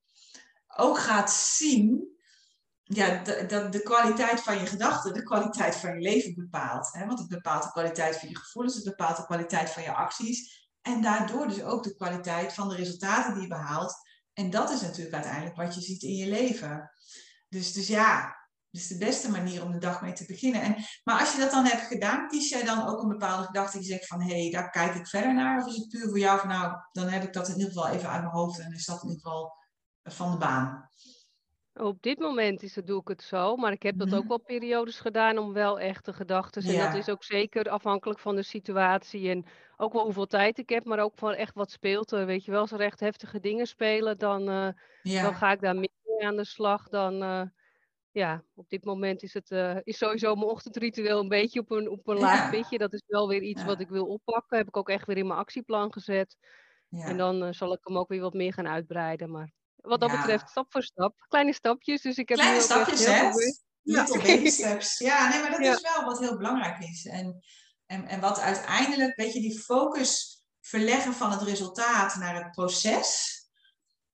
ook 0.76 0.98
gaat 0.98 1.32
zien 1.32 2.10
ja, 2.82 3.22
dat 3.22 3.50
de, 3.50 3.68
de 3.68 3.82
kwaliteit 3.82 4.40
van 4.40 4.58
je 4.58 4.66
gedachten 4.66 5.14
de 5.14 5.22
kwaliteit 5.22 5.76
van 5.76 5.94
je 5.94 6.00
leven 6.00 6.34
bepaalt. 6.34 6.92
Hè? 6.92 7.06
Want 7.06 7.18
het 7.18 7.28
bepaalt 7.28 7.62
de 7.62 7.70
kwaliteit 7.70 8.16
van 8.16 8.28
je 8.28 8.36
gevoelens, 8.36 8.74
het 8.74 8.84
bepaalt 8.84 9.16
de 9.16 9.24
kwaliteit 9.24 9.70
van 9.70 9.82
je 9.82 9.92
acties. 9.92 10.68
En 10.82 11.02
daardoor 11.02 11.48
dus 11.48 11.62
ook 11.62 11.82
de 11.82 11.94
kwaliteit 11.94 12.52
van 12.52 12.68
de 12.68 12.74
resultaten 12.74 13.32
die 13.32 13.42
je 13.42 13.48
behaalt. 13.48 13.94
En 14.32 14.50
dat 14.50 14.70
is 14.70 14.80
natuurlijk 14.80 15.14
uiteindelijk 15.14 15.56
wat 15.56 15.74
je 15.74 15.80
ziet 15.80 16.02
in 16.02 16.14
je 16.14 16.26
leven. 16.26 16.90
Dus, 17.48 17.72
dus 17.72 17.88
ja, 17.88 18.36
dus 18.72 18.86
de 18.88 18.98
beste 18.98 19.30
manier 19.30 19.64
om 19.64 19.72
de 19.72 19.78
dag 19.78 20.02
mee 20.02 20.12
te 20.12 20.26
beginnen. 20.26 20.62
En, 20.62 20.76
maar 21.04 21.20
als 21.20 21.32
je 21.34 21.38
dat 21.40 21.50
dan 21.50 21.64
hebt 21.66 21.82
gedaan, 21.82 22.28
kies 22.28 22.48
jij 22.48 22.64
dan 22.64 22.86
ook 22.88 23.02
een 23.02 23.08
bepaalde 23.08 23.46
gedachte 23.46 23.78
die 23.78 23.86
zegt 23.86 24.06
van 24.06 24.22
hé, 24.22 24.40
hey, 24.42 24.50
daar 24.50 24.70
kijk 24.70 24.94
ik 24.94 25.06
verder 25.06 25.34
naar? 25.34 25.60
Of 25.62 25.66
is 25.68 25.76
het 25.76 25.88
puur 25.88 26.08
voor 26.08 26.18
jou 26.18 26.38
van 26.40 26.48
nou, 26.48 26.76
dan 26.92 27.08
heb 27.08 27.22
ik 27.22 27.32
dat 27.32 27.48
in 27.48 27.54
ieder 27.58 27.72
geval 27.72 27.88
even 27.90 28.08
uit 28.08 28.20
mijn 28.22 28.34
hoofd 28.34 28.58
en 28.60 28.72
is 28.72 28.84
dat 28.86 29.02
in 29.02 29.08
ieder 29.08 29.22
geval 29.22 29.52
van 30.04 30.30
de 30.30 30.36
baan? 30.38 30.90
Op 31.74 32.02
dit 32.02 32.18
moment 32.18 32.62
is 32.62 32.74
het, 32.76 32.86
doe 32.86 33.00
ik 33.00 33.08
het 33.08 33.22
zo, 33.22 33.56
maar 33.56 33.72
ik 33.72 33.82
heb 33.82 33.98
dat 33.98 34.08
Mhm. 34.08 34.16
ook 34.16 34.28
wel 34.28 34.40
periodes 34.40 35.00
gedaan 35.00 35.38
om 35.38 35.52
wel 35.52 35.80
echte 35.80 36.12
gedachten. 36.12 36.62
En 36.64 36.78
dat 36.78 36.94
is 36.94 37.08
ook 37.08 37.24
zeker 37.24 37.68
afhankelijk 37.70 38.18
van 38.20 38.36
de 38.36 38.42
situatie 38.42 39.30
en 39.30 39.46
ook 39.76 39.92
wel 39.92 40.04
hoeveel 40.04 40.26
tijd 40.26 40.58
ik 40.58 40.68
heb, 40.68 40.84
maar 40.84 40.98
ook 40.98 41.18
van 41.18 41.32
echt 41.32 41.54
wat 41.54 41.70
speelt 41.70 42.12
er. 42.12 42.26
Weet 42.26 42.44
je 42.44 42.50
wel, 42.50 42.60
als 42.60 42.72
er 42.72 42.80
echt 42.80 43.00
heftige 43.00 43.40
dingen 43.40 43.66
spelen, 43.66 44.18
dan, 44.18 44.48
eh, 44.48 44.68
dan 45.18 45.34
ga 45.34 45.52
ik 45.52 45.60
daar 45.60 45.74
meer 45.76 45.90
mee 46.04 46.26
aan 46.26 46.36
de 46.36 46.44
slag 46.44 46.88
dan, 46.88 47.22
eh, 47.22 47.42
ja, 48.12 48.44
op 48.54 48.68
dit 48.68 48.84
moment 48.84 49.22
is 49.22 49.34
het 49.34 49.50
uh, 49.50 49.76
is 49.82 49.98
sowieso 49.98 50.34
mijn 50.34 50.50
ochtendritueel 50.50 51.20
een 51.20 51.28
beetje 51.28 51.60
op 51.60 51.70
een, 51.70 51.88
op 51.88 52.08
een 52.08 52.18
laag 52.18 52.50
pitje. 52.50 52.78
Dat 52.78 52.92
is 52.92 53.02
wel 53.06 53.28
weer 53.28 53.42
iets 53.42 53.64
wat 53.64 53.80
ik 53.80 53.88
wil 53.88 54.06
oppakken. 54.06 54.58
Heb 54.58 54.66
ik 54.66 54.76
ook 54.76 54.88
echt 54.88 55.06
weer 55.06 55.16
in 55.16 55.26
mijn 55.26 55.38
actieplan 55.38 55.92
gezet. 55.92 56.36
En 56.90 57.16
dan 57.16 57.42
uh, 57.42 57.52
zal 57.52 57.72
ik 57.72 57.80
hem 57.82 57.98
ook 57.98 58.08
weer 58.08 58.20
wat 58.20 58.32
meer 58.32 58.52
gaan 58.52 58.68
uitbreiden. 58.68 59.30
Maar 59.30 59.52
wat 59.76 60.00
dat 60.00 60.10
betreft, 60.10 60.48
stap 60.48 60.72
voor 60.72 60.82
stap. 60.82 61.14
Kleine 61.28 61.52
stapjes. 61.52 62.02
Dus 62.02 62.16
ik 62.16 62.28
heb 62.28 62.38
Kleine 62.38 62.58
nu 62.58 62.64
stapjes, 62.64 63.06
hè? 63.06 63.30
Little 63.82 64.22
baby 64.26 64.48
steps. 64.48 64.98
Ja, 64.98 65.28
nee, 65.28 65.40
maar 65.40 65.50
dat 65.50 65.60
is 65.60 65.94
wel 65.94 66.04
wat 66.04 66.18
heel 66.18 66.36
belangrijk 66.36 66.78
is. 66.78 67.06
En, 67.06 67.44
en, 67.86 68.06
en 68.06 68.20
wat 68.20 68.40
uiteindelijk, 68.40 69.16
weet 69.16 69.32
je, 69.32 69.40
die 69.40 69.60
focus 69.60 70.42
verleggen 70.60 71.12
van 71.12 71.30
het 71.30 71.42
resultaat 71.42 72.14
naar 72.14 72.44
het 72.44 72.50
proces. 72.50 73.40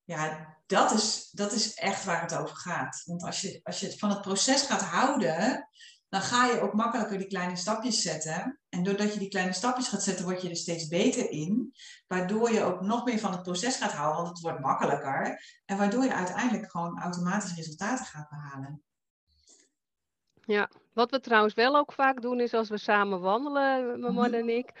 Ja, 0.03 0.57
dat 0.69 0.91
is, 0.91 1.29
dat 1.31 1.51
is 1.51 1.73
echt 1.73 2.05
waar 2.05 2.21
het 2.21 2.35
over 2.35 2.55
gaat. 2.55 3.03
Want 3.05 3.23
als 3.23 3.41
je, 3.41 3.59
als 3.63 3.79
je 3.79 3.85
het 3.85 3.99
van 3.99 4.09
het 4.09 4.21
proces 4.21 4.61
gaat 4.61 4.81
houden, 4.81 5.67
dan 6.09 6.21
ga 6.21 6.45
je 6.45 6.61
ook 6.61 6.73
makkelijker 6.73 7.17
die 7.17 7.27
kleine 7.27 7.55
stapjes 7.55 8.01
zetten. 8.01 8.59
En 8.69 8.83
doordat 8.83 9.13
je 9.13 9.19
die 9.19 9.29
kleine 9.29 9.53
stapjes 9.53 9.87
gaat 9.87 10.03
zetten, 10.03 10.25
word 10.25 10.41
je 10.41 10.49
er 10.49 10.55
steeds 10.55 10.87
beter 10.87 11.29
in. 11.29 11.73
Waardoor 12.07 12.51
je 12.51 12.63
ook 12.63 12.81
nog 12.81 13.05
meer 13.05 13.19
van 13.19 13.31
het 13.31 13.43
proces 13.43 13.75
gaat 13.75 13.91
houden, 13.91 14.15
want 14.15 14.27
het 14.27 14.39
wordt 14.39 14.59
makkelijker. 14.59 15.43
En 15.65 15.77
waardoor 15.77 16.03
je 16.03 16.13
uiteindelijk 16.13 16.71
gewoon 16.71 17.01
automatisch 17.01 17.55
resultaten 17.55 18.05
gaat 18.05 18.29
behalen. 18.29 18.83
Ja, 20.45 20.69
wat 20.93 21.11
we 21.11 21.19
trouwens 21.19 21.53
wel 21.53 21.75
ook 21.75 21.93
vaak 21.93 22.21
doen, 22.21 22.39
is 22.39 22.53
als 22.53 22.69
we 22.69 22.77
samen 22.77 23.21
wandelen, 23.21 23.99
mijn 23.99 24.13
man 24.13 24.33
en 24.33 24.49
ik 24.49 24.71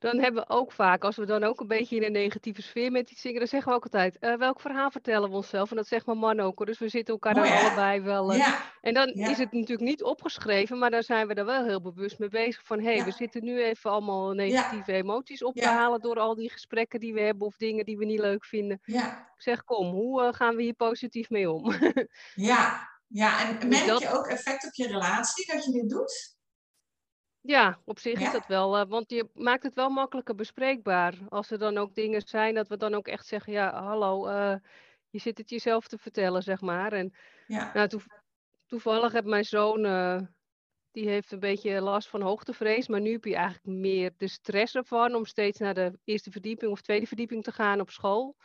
dan 0.00 0.18
hebben 0.18 0.42
we 0.42 0.54
ook 0.54 0.72
vaak, 0.72 1.04
als 1.04 1.16
we 1.16 1.26
dan 1.26 1.44
ook 1.44 1.60
een 1.60 1.66
beetje 1.66 1.96
in 1.96 2.02
een 2.02 2.12
negatieve 2.12 2.62
sfeer 2.62 2.90
met 2.90 3.10
iets 3.10 3.20
zingen, 3.20 3.38
dan 3.38 3.48
zeggen 3.48 3.70
we 3.70 3.76
ook 3.76 3.82
altijd, 3.82 4.16
uh, 4.20 4.36
welk 4.36 4.60
verhaal 4.60 4.90
vertellen 4.90 5.30
we 5.30 5.36
onszelf? 5.36 5.70
En 5.70 5.76
dat 5.76 5.86
zegt 5.86 6.06
mijn 6.06 6.18
man 6.18 6.40
ook, 6.40 6.56
hoor. 6.56 6.66
dus 6.66 6.78
we 6.78 6.88
zitten 6.88 7.14
elkaar 7.14 7.34
dan 7.34 7.48
allebei 7.52 8.00
wel. 8.00 8.34
Uh, 8.34 8.54
En 8.80 8.94
dan 8.94 9.08
is 9.08 9.38
het 9.38 9.52
natuurlijk 9.52 9.88
niet 9.88 10.02
opgeschreven, 10.02 10.78
maar 10.78 10.90
dan 10.90 11.02
zijn 11.02 11.26
we 11.26 11.34
er 11.34 11.44
wel 11.44 11.64
heel 11.64 11.80
bewust 11.80 12.18
mee 12.18 12.28
bezig 12.28 12.64
van, 12.64 12.80
hé, 12.80 12.94
hey, 12.94 13.04
we 13.04 13.10
zitten 13.10 13.44
nu 13.44 13.62
even 13.62 13.90
allemaal 13.90 14.32
negatieve 14.32 14.92
emoties 14.92 15.42
op 15.44 15.54
te 15.54 15.66
halen 15.66 16.00
door 16.00 16.18
al 16.18 16.34
die 16.34 16.50
gesprekken 16.50 17.00
die 17.00 17.14
we 17.14 17.20
hebben 17.20 17.46
of 17.46 17.56
dingen 17.56 17.84
die 17.84 17.98
we 17.98 18.04
niet 18.04 18.20
leuk 18.20 18.44
vinden. 18.44 18.80
Ik 18.84 19.46
zeg, 19.46 19.64
kom, 19.64 19.90
hoe 19.90 20.22
uh, 20.22 20.32
gaan 20.32 20.56
we 20.56 20.62
hier 20.62 20.74
positief 20.74 21.30
mee 21.30 21.50
om? 21.50 21.72
ja. 22.34 22.88
ja, 23.06 23.48
en 23.48 23.68
dus 23.68 23.86
merk 23.86 23.98
je 23.98 24.10
ook 24.10 24.26
effect 24.26 24.66
op 24.66 24.74
je 24.74 24.86
relatie 24.86 25.54
dat 25.54 25.64
je 25.64 25.72
dit 25.72 25.88
doet? 25.90 26.38
Ja, 27.42 27.80
op 27.84 27.98
zich 27.98 28.20
is 28.20 28.32
dat 28.32 28.46
wel, 28.46 28.80
uh, 28.80 28.86
want 28.88 29.10
je 29.10 29.28
maakt 29.34 29.62
het 29.62 29.74
wel 29.74 29.90
makkelijker 29.90 30.34
bespreekbaar. 30.34 31.14
Als 31.28 31.50
er 31.50 31.58
dan 31.58 31.78
ook 31.78 31.94
dingen 31.94 32.22
zijn, 32.22 32.54
dat 32.54 32.68
we 32.68 32.76
dan 32.76 32.94
ook 32.94 33.08
echt 33.08 33.26
zeggen, 33.26 33.52
ja, 33.52 33.82
hallo, 33.82 34.28
uh, 34.28 34.54
je 35.10 35.18
zit 35.18 35.38
het 35.38 35.50
jezelf 35.50 35.88
te 35.88 35.98
vertellen, 35.98 36.42
zeg 36.42 36.60
maar. 36.60 36.92
En 36.92 37.14
ja. 37.46 37.70
nou, 37.74 37.88
toevallig 38.66 39.12
heb 39.12 39.24
mijn 39.24 39.44
zoon, 39.44 39.84
uh, 39.84 40.20
die 40.90 41.08
heeft 41.08 41.32
een 41.32 41.40
beetje 41.40 41.80
last 41.80 42.08
van 42.08 42.20
hoogtevrees, 42.22 42.88
maar 42.88 43.00
nu 43.00 43.12
heb 43.12 43.24
je 43.24 43.34
eigenlijk 43.34 43.66
meer 43.66 44.12
de 44.16 44.28
stress 44.28 44.74
ervan 44.74 45.14
om 45.14 45.24
steeds 45.24 45.58
naar 45.58 45.74
de 45.74 45.98
eerste 46.04 46.30
verdieping 46.30 46.72
of 46.72 46.80
tweede 46.80 47.06
verdieping 47.06 47.42
te 47.42 47.52
gaan 47.52 47.80
op 47.80 47.90
school. 47.90 48.36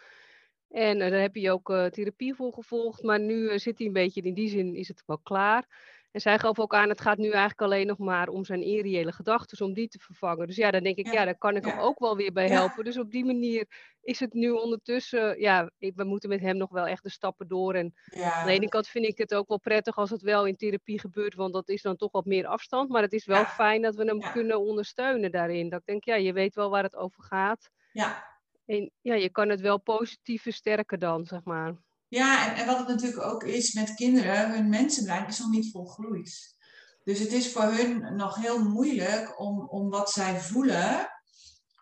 En 0.69 0.99
daar 0.99 1.11
heb 1.11 1.35
je 1.35 1.51
ook 1.51 1.67
therapie 1.67 2.35
voor 2.35 2.53
gevolgd, 2.53 3.03
maar 3.03 3.19
nu 3.19 3.59
zit 3.59 3.77
hij 3.77 3.87
een 3.87 3.93
beetje, 3.93 4.21
in 4.21 4.33
die 4.33 4.49
zin 4.49 4.75
is 4.75 4.87
het 4.87 5.03
wel 5.05 5.19
klaar. 5.19 5.67
En 6.15 6.21
zij 6.21 6.39
gaf 6.39 6.59
ook 6.59 6.73
aan, 6.73 6.89
het 6.89 7.01
gaat 7.01 7.17
nu 7.17 7.29
eigenlijk 7.29 7.61
alleen 7.61 7.87
nog 7.87 7.97
maar 7.97 8.27
om 8.27 8.45
zijn 8.45 8.61
irreële 8.61 9.11
gedachten, 9.11 9.65
om 9.65 9.73
die 9.73 9.87
te 9.87 9.99
vervangen. 9.99 10.47
Dus 10.47 10.55
ja, 10.55 10.71
dan 10.71 10.83
denk 10.83 10.97
ik, 10.97 11.11
ja, 11.11 11.25
daar 11.25 11.37
kan 11.37 11.55
ik 11.55 11.65
hem 11.65 11.79
ook 11.79 11.99
wel 11.99 12.15
weer 12.15 12.31
bij 12.31 12.47
helpen. 12.47 12.83
Dus 12.83 12.97
op 12.97 13.11
die 13.11 13.25
manier 13.25 13.67
is 14.01 14.19
het 14.19 14.33
nu 14.33 14.49
ondertussen, 14.51 15.39
ja, 15.39 15.71
we 15.77 16.03
moeten 16.03 16.29
met 16.29 16.39
hem 16.39 16.57
nog 16.57 16.69
wel 16.69 16.87
echt 16.87 17.03
de 17.03 17.09
stappen 17.09 17.47
door. 17.47 17.73
En 17.73 17.93
aan 18.21 18.45
de 18.45 18.51
ene 18.51 18.67
kant 18.67 18.87
vind 18.87 19.05
ik 19.05 19.17
het 19.17 19.33
ook 19.33 19.47
wel 19.47 19.59
prettig 19.59 19.97
als 19.97 20.09
het 20.09 20.21
wel 20.21 20.45
in 20.45 20.55
therapie 20.55 20.99
gebeurt, 20.99 21.35
want 21.35 21.53
dat 21.53 21.69
is 21.69 21.81
dan 21.81 21.95
toch 21.95 22.11
wat 22.11 22.25
meer 22.25 22.47
afstand. 22.47 22.89
Maar 22.89 23.01
het 23.01 23.13
is 23.13 23.25
wel 23.25 23.45
fijn 23.45 23.81
dat 23.81 23.95
we 23.95 24.03
hem 24.03 24.31
kunnen 24.31 24.61
ondersteunen 24.61 25.31
daarin. 25.31 25.69
Dat 25.69 25.79
ik 25.79 25.85
denk, 25.85 26.03
ja, 26.03 26.15
je 26.15 26.33
weet 26.33 26.55
wel 26.55 26.69
waar 26.69 26.83
het 26.83 26.95
over 26.95 27.23
gaat. 27.23 27.69
Ja. 27.91 28.25
En 28.65 28.91
ja, 29.01 29.13
je 29.13 29.29
kan 29.29 29.49
het 29.49 29.61
wel 29.61 29.79
positief 29.79 30.41
versterken 30.41 30.99
dan, 30.99 31.25
zeg 31.25 31.43
maar. 31.43 31.75
Ja, 32.07 32.49
en, 32.49 32.55
en 32.55 32.65
wat 32.65 32.77
het 32.77 32.87
natuurlijk 32.87 33.23
ook 33.23 33.43
is 33.43 33.73
met 33.73 33.93
kinderen, 33.93 34.51
hun 34.51 34.69
mensenbrein 34.69 35.27
is 35.27 35.39
nog 35.39 35.49
niet 35.49 35.71
volgroeid. 35.71 36.55
Dus 37.03 37.19
het 37.19 37.33
is 37.33 37.51
voor 37.51 37.63
hun 37.63 38.15
nog 38.15 38.35
heel 38.35 38.63
moeilijk 38.63 39.39
om, 39.39 39.67
om 39.67 39.89
wat 39.89 40.11
zij 40.11 40.39
voelen 40.39 41.09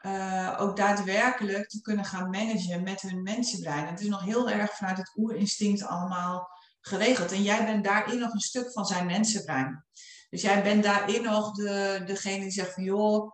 uh, 0.05 0.57
ook 0.59 0.77
daadwerkelijk 0.77 1.69
te 1.69 1.81
kunnen 1.81 2.05
gaan 2.05 2.29
managen 2.29 2.83
met 2.83 3.01
hun 3.01 3.23
mensenbrein. 3.23 3.87
Het 3.87 3.99
is 3.99 4.07
nog 4.07 4.23
heel 4.23 4.49
erg 4.49 4.75
vanuit 4.75 4.97
het 4.97 5.13
oerinstinct 5.15 5.83
allemaal 5.83 6.49
geregeld. 6.81 7.31
En 7.31 7.43
jij 7.43 7.65
bent 7.65 7.83
daarin 7.83 8.19
nog 8.19 8.33
een 8.33 8.39
stuk 8.39 8.71
van 8.71 8.85
zijn 8.85 9.05
mensenbrein. 9.05 9.85
Dus 10.29 10.41
jij 10.41 10.63
bent 10.63 10.83
daarin 10.83 11.23
nog 11.23 11.51
de, 11.51 12.01
degene 12.05 12.39
die 12.39 12.51
zegt 12.51 12.73
van 12.73 12.83
joh, 12.83 13.31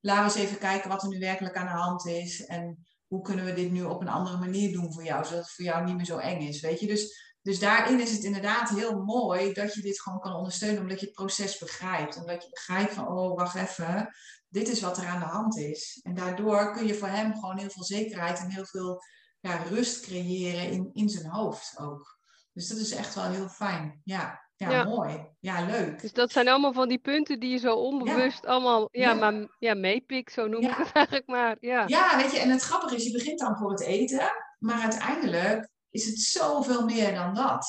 laten 0.00 0.24
we 0.24 0.40
eens 0.40 0.48
even 0.48 0.58
kijken 0.58 0.90
wat 0.90 1.02
er 1.02 1.08
nu 1.08 1.18
werkelijk 1.18 1.56
aan 1.56 1.66
de 1.66 1.82
hand 1.82 2.06
is. 2.06 2.44
En 2.46 2.86
hoe 3.12 3.22
kunnen 3.22 3.44
we 3.44 3.52
dit 3.52 3.70
nu 3.70 3.82
op 3.84 4.00
een 4.00 4.08
andere 4.08 4.38
manier 4.38 4.72
doen 4.72 4.92
voor 4.92 5.04
jou, 5.04 5.24
zodat 5.24 5.42
het 5.42 5.52
voor 5.52 5.64
jou 5.64 5.84
niet 5.84 5.96
meer 5.96 6.04
zo 6.04 6.18
eng 6.18 6.40
is, 6.40 6.60
weet 6.60 6.80
je. 6.80 6.86
Dus, 6.86 7.34
dus 7.42 7.58
daarin 7.58 8.00
is 8.00 8.12
het 8.12 8.24
inderdaad 8.24 8.68
heel 8.68 9.02
mooi 9.02 9.52
dat 9.52 9.74
je 9.74 9.82
dit 9.82 10.00
gewoon 10.00 10.20
kan 10.20 10.34
ondersteunen, 10.34 10.80
omdat 10.80 11.00
je 11.00 11.06
het 11.06 11.14
proces 11.14 11.58
begrijpt. 11.58 12.16
Omdat 12.16 12.42
je 12.42 12.48
begrijpt 12.50 12.92
van, 12.92 13.08
oh, 13.08 13.36
wacht 13.36 13.54
even, 13.54 14.14
dit 14.48 14.68
is 14.68 14.80
wat 14.80 14.98
er 14.98 15.06
aan 15.06 15.18
de 15.18 15.24
hand 15.24 15.58
is. 15.58 16.00
En 16.02 16.14
daardoor 16.14 16.72
kun 16.72 16.86
je 16.86 16.94
voor 16.94 17.08
hem 17.08 17.34
gewoon 17.34 17.58
heel 17.58 17.70
veel 17.70 17.84
zekerheid 17.84 18.38
en 18.38 18.50
heel 18.50 18.66
veel 18.66 19.02
ja, 19.40 19.56
rust 19.56 20.00
creëren 20.00 20.70
in, 20.70 20.90
in 20.92 21.08
zijn 21.08 21.26
hoofd 21.26 21.78
ook. 21.78 22.18
Dus 22.52 22.68
dat 22.68 22.78
is 22.78 22.90
echt 22.90 23.14
wel 23.14 23.30
heel 23.30 23.48
fijn, 23.48 24.00
ja. 24.04 24.50
Ja, 24.70 24.84
mooi. 24.84 25.26
Ja, 25.40 25.66
leuk. 25.66 26.00
Dus 26.00 26.12
dat 26.12 26.32
zijn 26.32 26.48
allemaal 26.48 26.72
van 26.72 26.88
die 26.88 26.98
punten 26.98 27.40
die 27.40 27.50
je 27.50 27.58
zo 27.58 27.74
onbewust 27.74 28.46
allemaal 28.46 28.88
ja, 28.90 29.14
Maar, 29.14 29.46
ja, 29.58 29.74
meepikt, 29.74 30.32
zo 30.32 30.46
noem 30.46 30.62
ik 30.62 30.76
het 30.76 30.92
eigenlijk 31.02 31.26
maar. 31.26 31.56
Ja. 31.60 31.84
ja, 31.86 32.16
weet 32.16 32.32
je, 32.32 32.38
en 32.38 32.50
het 32.50 32.62
grappige 32.62 32.96
is, 32.96 33.04
je 33.04 33.12
begint 33.12 33.38
dan 33.38 33.56
voor 33.56 33.70
het 33.70 33.82
eten, 33.82 34.30
maar 34.58 34.80
uiteindelijk 34.80 35.68
is 35.90 36.06
het 36.06 36.18
zoveel 36.18 36.84
meer 36.84 37.14
dan 37.14 37.34
dat. 37.34 37.66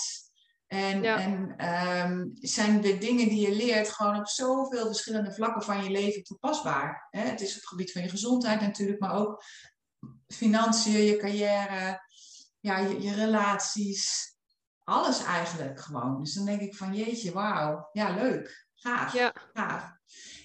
En, 0.68 1.04
en 1.04 1.66
um, 2.10 2.32
zijn 2.34 2.82
de 2.82 2.98
dingen 2.98 3.30
die 3.30 3.50
je 3.50 3.56
leert 3.56 3.90
gewoon 3.90 4.20
op 4.20 4.28
zoveel 4.28 4.86
verschillende 4.86 5.34
vlakken 5.34 5.62
van 5.62 5.84
je 5.84 5.90
leven 5.90 6.24
toepasbaar. 6.24 7.08
Hè? 7.10 7.22
Het 7.22 7.42
is 7.42 7.50
op 7.50 7.56
het 7.56 7.68
gebied 7.68 7.92
van 7.92 8.02
je 8.02 8.10
gezondheid 8.10 8.62
natuurlijk, 8.62 9.00
maar 9.00 9.16
ook 9.16 9.44
financiën, 10.28 11.04
je 11.04 11.18
carrière, 11.18 12.02
ja, 12.60 12.78
je, 12.78 13.02
je 13.02 13.14
relaties, 13.14 14.33
alles 14.84 15.24
eigenlijk 15.24 15.80
gewoon. 15.80 16.20
Dus 16.20 16.34
dan 16.34 16.46
denk 16.46 16.62
ik 16.62 16.76
van 16.76 16.96
jeetje, 16.96 17.32
wauw, 17.32 17.90
ja 17.92 18.10
leuk, 18.10 18.68
gaaf, 18.76 19.14
ja. 19.14 19.34
gaaf. 19.54 19.92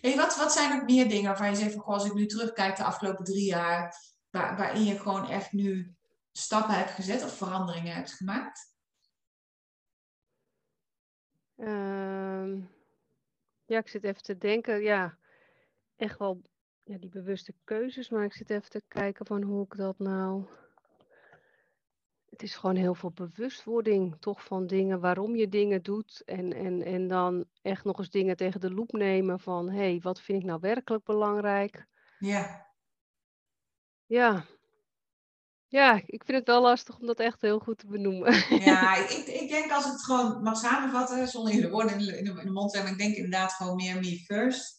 Hey, 0.00 0.16
wat, 0.16 0.36
wat 0.36 0.52
zijn 0.52 0.76
nog 0.76 0.84
meer 0.84 1.08
dingen 1.08 1.24
waarvan 1.24 1.50
je 1.50 1.56
zegt 1.56 1.72
van, 1.72 1.84
als 1.84 2.04
ik 2.04 2.14
nu 2.14 2.26
terugkijk 2.26 2.76
de 2.76 2.84
afgelopen 2.84 3.24
drie 3.24 3.44
jaar, 3.44 3.94
waar, 4.30 4.56
waarin 4.56 4.84
je 4.84 4.98
gewoon 4.98 5.28
echt 5.28 5.52
nu 5.52 5.94
stappen 6.32 6.74
hebt 6.74 6.90
gezet 6.90 7.24
of 7.24 7.36
veranderingen 7.36 7.94
hebt 7.94 8.12
gemaakt? 8.12 8.76
Ehm, 11.56 12.60
ja, 13.64 13.78
ik 13.78 13.88
zit 13.88 14.04
even 14.04 14.22
te 14.22 14.38
denken, 14.38 14.82
ja, 14.82 15.18
echt 15.96 16.18
wel 16.18 16.42
ja, 16.84 16.98
die 16.98 17.10
bewuste 17.10 17.54
keuzes, 17.64 18.10
maar 18.10 18.24
ik 18.24 18.32
zit 18.32 18.50
even 18.50 18.70
te 18.70 18.82
kijken 18.88 19.26
van 19.26 19.42
hoe 19.42 19.64
ik 19.64 19.76
dat 19.76 19.98
nou 19.98 20.46
het 22.38 22.48
is 22.48 22.56
gewoon 22.56 22.76
heel 22.76 22.94
veel 22.94 23.10
bewustwording 23.10 24.16
toch 24.20 24.44
van 24.44 24.66
dingen, 24.66 25.00
waarom 25.00 25.36
je 25.36 25.48
dingen 25.48 25.82
doet. 25.82 26.22
En, 26.24 26.52
en, 26.52 26.82
en 26.82 27.08
dan 27.08 27.44
echt 27.62 27.84
nog 27.84 27.98
eens 27.98 28.10
dingen 28.10 28.36
tegen 28.36 28.60
de 28.60 28.70
loep 28.70 28.92
nemen 28.92 29.40
van, 29.40 29.70
hé, 29.70 29.76
hey, 29.76 30.00
wat 30.02 30.20
vind 30.20 30.38
ik 30.40 30.44
nou 30.44 30.60
werkelijk 30.60 31.04
belangrijk? 31.04 31.86
Ja. 32.18 32.66
Ja. 34.06 34.44
Ja, 35.66 36.02
ik 36.06 36.24
vind 36.24 36.38
het 36.38 36.46
wel 36.46 36.62
lastig 36.62 36.98
om 36.98 37.06
dat 37.06 37.20
echt 37.20 37.40
heel 37.40 37.58
goed 37.58 37.78
te 37.78 37.86
benoemen. 37.86 38.58
Ja, 38.64 38.96
ik, 39.04 39.10
ik 39.26 39.48
denk 39.48 39.72
als 39.72 39.84
ik 39.84 39.92
het 39.92 40.04
gewoon 40.04 40.42
mag 40.42 40.58
samenvatten, 40.58 41.28
zonder 41.28 41.54
je 41.54 41.60
de 41.60 41.70
woorden 41.70 41.98
in 41.98 42.06
de, 42.06 42.18
in 42.18 42.24
de 42.24 42.50
mond 42.50 42.70
te 42.70 42.76
hebben, 42.76 42.94
ik 42.94 43.00
denk 43.00 43.14
inderdaad 43.14 43.52
gewoon 43.52 43.76
meer 43.76 44.00
me 44.00 44.18
first. 44.24 44.76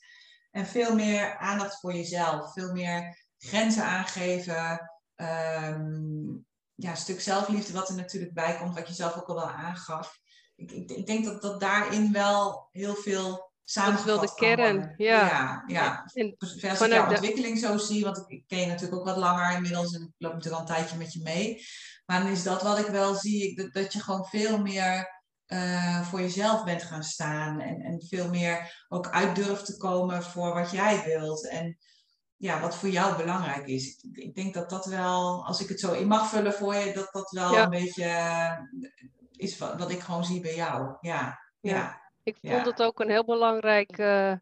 En 0.51 0.65
veel 0.65 0.95
meer 0.95 1.37
aandacht 1.37 1.79
voor 1.79 1.93
jezelf. 1.93 2.53
Veel 2.53 2.73
meer 2.73 3.25
grenzen 3.37 3.83
aangeven. 3.83 4.89
Um, 5.15 6.47
ja, 6.79 6.95
stuk 6.95 7.21
zelfliefde 7.21 7.73
wat 7.73 7.89
er 7.89 7.95
natuurlijk 7.95 8.33
bij 8.33 8.57
komt, 8.57 8.75
wat 8.75 8.87
je 8.87 8.93
zelf 8.93 9.17
ook 9.17 9.27
al 9.27 9.35
wel 9.35 9.49
aangaf. 9.49 10.19
Ik, 10.55 10.71
ik, 10.71 10.91
ik 10.91 11.05
denk 11.05 11.25
dat, 11.25 11.41
dat 11.41 11.59
daarin 11.59 12.11
wel 12.11 12.67
heel 12.71 12.95
veel 12.95 13.51
samengevat 13.63 14.21
Dat 14.21 14.23
is 14.23 14.39
wel 14.39 14.49
de 14.49 14.55
kern, 14.55 14.93
ja. 14.97 15.27
Ja, 15.27 15.63
ja. 15.67 16.09
En, 16.13 16.35
als 16.37 16.53
ik 16.53 16.91
jouw 16.91 17.09
ontwikkeling 17.09 17.57
zo 17.57 17.77
zie, 17.77 18.03
want 18.03 18.23
ik, 18.27 18.43
ken 18.47 18.59
je 18.59 18.65
natuurlijk 18.65 18.99
ook 18.99 19.05
wat 19.05 19.17
langer 19.17 19.55
inmiddels 19.55 19.93
en 19.93 20.01
ik 20.01 20.13
loop 20.17 20.33
natuurlijk 20.33 20.61
al 20.61 20.67
een 20.69 20.75
tijdje 20.75 20.97
met 20.97 21.13
je 21.13 21.21
mee. 21.21 21.65
Maar 22.05 22.21
dan 22.21 22.31
is 22.31 22.43
dat 22.43 22.61
wat 22.61 22.79
ik 22.79 22.87
wel 22.87 23.15
zie, 23.15 23.55
dat, 23.55 23.73
dat 23.73 23.93
je 23.93 23.99
gewoon 23.99 24.25
veel 24.25 24.61
meer 24.61 25.21
uh, 25.47 26.01
voor 26.01 26.21
jezelf 26.21 26.63
bent 26.63 26.83
gaan 26.83 27.03
staan. 27.03 27.59
En, 27.59 27.81
en 27.81 28.05
veel 28.07 28.29
meer 28.29 28.85
ook 28.87 29.09
uit 29.09 29.35
durft 29.35 29.65
te 29.65 29.77
komen 29.77 30.23
voor 30.23 30.53
wat 30.53 30.71
jij 30.71 31.03
wilt. 31.03 31.47
En 31.47 31.77
ja, 32.39 32.59
wat 32.59 32.75
voor 32.75 32.89
jou 32.89 33.17
belangrijk 33.17 33.67
is. 33.67 34.03
Ik, 34.13 34.35
denk 34.35 34.53
dat 34.53 34.69
dat 34.69 34.85
wel, 34.85 35.45
als 35.45 35.61
ik 35.61 35.69
het 35.69 35.79
zo 35.79 35.93
in 35.93 36.07
mag 36.07 36.29
vullen 36.29 36.53
voor 36.53 36.75
je, 36.75 36.93
dat 36.93 37.09
dat 37.11 37.31
wel 37.31 37.57
een 37.57 37.69
beetje 37.69 38.03
eh, 38.03 38.57
is 39.35 39.57
wat, 39.57 39.77
wat, 39.77 39.91
ik 39.91 39.99
gewoon 39.99 40.25
zie 40.25 40.41
bij 40.41 40.55
jou. 40.55 40.97
Ja. 41.01 41.39
Ja. 41.59 41.71
Ja. 41.71 42.01
Ik 42.23 42.37
vond 42.41 42.65
het 42.65 42.81
ook 42.81 42.99
een 42.99 43.09
heel 43.09 43.25
belangrijk 43.25 43.97
eh, 43.97 44.33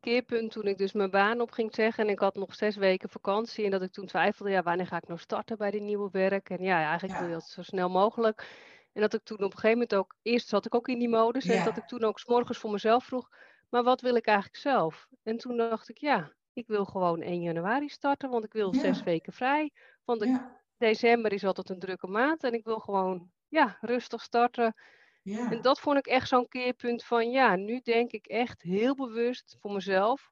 keerpunt 0.00 0.50
toen 0.50 0.66
ik 0.66 0.78
dus 0.78 0.92
mijn 0.92 1.10
baan 1.10 1.40
op 1.40 1.50
ging 1.50 1.74
zeggen. 1.74 2.04
En 2.04 2.10
ik 2.10 2.18
had 2.18 2.34
nog 2.34 2.54
zes 2.54 2.76
weken 2.76 3.08
vakantie. 3.08 3.64
En 3.64 3.70
dat 3.70 3.82
ik 3.82 3.92
toen 3.92 4.06
twijfelde, 4.06 4.50
ja, 4.50 4.62
wanneer 4.62 4.86
ga 4.86 4.96
ik 4.96 5.08
nou 5.08 5.20
starten 5.20 5.58
bij 5.58 5.70
dit 5.70 5.82
nieuwe 5.82 6.08
werk? 6.12 6.50
En 6.50 6.62
ja, 6.62 6.88
eigenlijk 6.88 7.18
wil 7.18 7.28
je 7.28 7.34
dat 7.34 7.48
zo 7.48 7.62
snel 7.62 7.88
mogelijk. 7.88 8.46
En 8.92 9.00
dat 9.00 9.14
ik 9.14 9.24
toen 9.24 9.36
op 9.36 9.42
een 9.44 9.58
gegeven 9.58 9.70
moment 9.70 9.94
ook, 9.94 10.14
eerst 10.22 10.48
zat 10.48 10.66
ik 10.66 10.74
ook 10.74 10.88
in 10.88 10.98
die 10.98 11.08
modus. 11.08 11.46
En 11.46 11.64
dat 11.64 11.76
ik 11.76 11.86
toen 11.86 12.04
ook 12.04 12.18
's 12.18 12.26
morgens 12.26 12.58
voor 12.58 12.70
mezelf 12.70 13.04
vroeg, 13.04 13.28
maar 13.68 13.82
wat 13.82 14.00
wil 14.00 14.14
ik 14.14 14.26
eigenlijk 14.26 14.58
zelf? 14.58 15.08
En 15.22 15.36
toen 15.36 15.56
dacht 15.56 15.88
ik, 15.88 15.98
ja, 15.98 16.32
ik 16.58 16.66
wil 16.66 16.84
gewoon 16.84 17.20
1 17.20 17.40
januari 17.42 17.88
starten, 17.88 18.30
want 18.30 18.44
ik 18.44 18.52
wil 18.52 18.74
Ja. 18.74 18.80
zes 18.80 19.02
weken 19.02 19.32
vrij. 19.32 19.72
Want 20.04 20.22
ik- 20.22 20.28
Ja. 20.28 20.60
december 20.76 21.32
is 21.32 21.44
altijd 21.44 21.68
een 21.70 21.78
drukke 21.78 22.06
maand 22.06 22.44
en 22.44 22.52
ik 22.52 22.64
wil 22.64 22.78
gewoon, 22.78 23.30
ja, 23.48 23.76
rustig 23.80 24.22
starten. 24.22 24.74
Ja. 25.22 25.50
En 25.50 25.62
dat 25.62 25.80
vond 25.80 25.98
ik 25.98 26.06
echt 26.06 26.28
zo'n 26.28 26.48
keerpunt 26.48 27.04
van, 27.04 27.30
ja, 27.30 27.56
nu 27.56 27.80
denk 27.80 28.10
ik 28.10 28.26
echt 28.26 28.62
heel 28.62 28.94
bewust 28.94 29.56
voor 29.60 29.72
mezelf. 29.72 30.30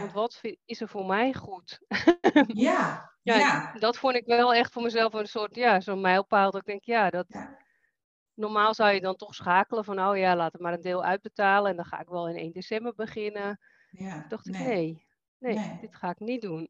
Want 0.00 0.12
wat 0.12 0.40
is 0.64 0.80
er 0.80 0.88
voor 0.88 1.06
mij 1.06 1.34
goed? 1.34 1.80
Ja. 2.66 3.12
Ja. 3.22 3.72
Dat 3.72 3.96
vond 3.96 4.14
ik 4.14 4.26
wel 4.26 4.54
echt 4.54 4.72
voor 4.72 4.82
mezelf 4.82 5.12
een 5.12 5.26
soort, 5.26 5.54
ja, 5.54 5.80
zo'n 5.80 6.00
mijlpaal. 6.00 6.50
Dat 6.50 6.60
ik 6.60 6.66
denk, 6.66 6.84
ja, 6.84 7.10
dat... 7.10 7.26
Normaal 8.34 8.74
zou 8.74 8.90
je 8.92 9.00
dan 9.00 9.16
toch 9.16 9.34
schakelen 9.34 9.84
van, 9.84 10.00
oh 10.08 10.16
ja, 10.16 10.36
laat 10.36 10.52
het 10.52 10.60
maar 10.60 10.72
een 10.72 10.80
deel 10.80 11.04
uitbetalen. 11.04 11.70
En 11.70 11.76
dan 11.76 11.84
ga 11.84 12.00
ik 12.00 12.08
wel 12.08 12.28
in 12.28 12.36
1 12.36 12.52
december 12.52 12.94
beginnen. 12.94 13.60
Ja. 13.90 14.24
Dacht 14.28 14.46
ik, 14.48 14.58
Nee. 14.58 15.06
Nee, 15.40 15.78
dit 15.80 15.96
ga 15.96 16.10
ik 16.10 16.18
niet 16.20 16.42
doen. 16.42 16.66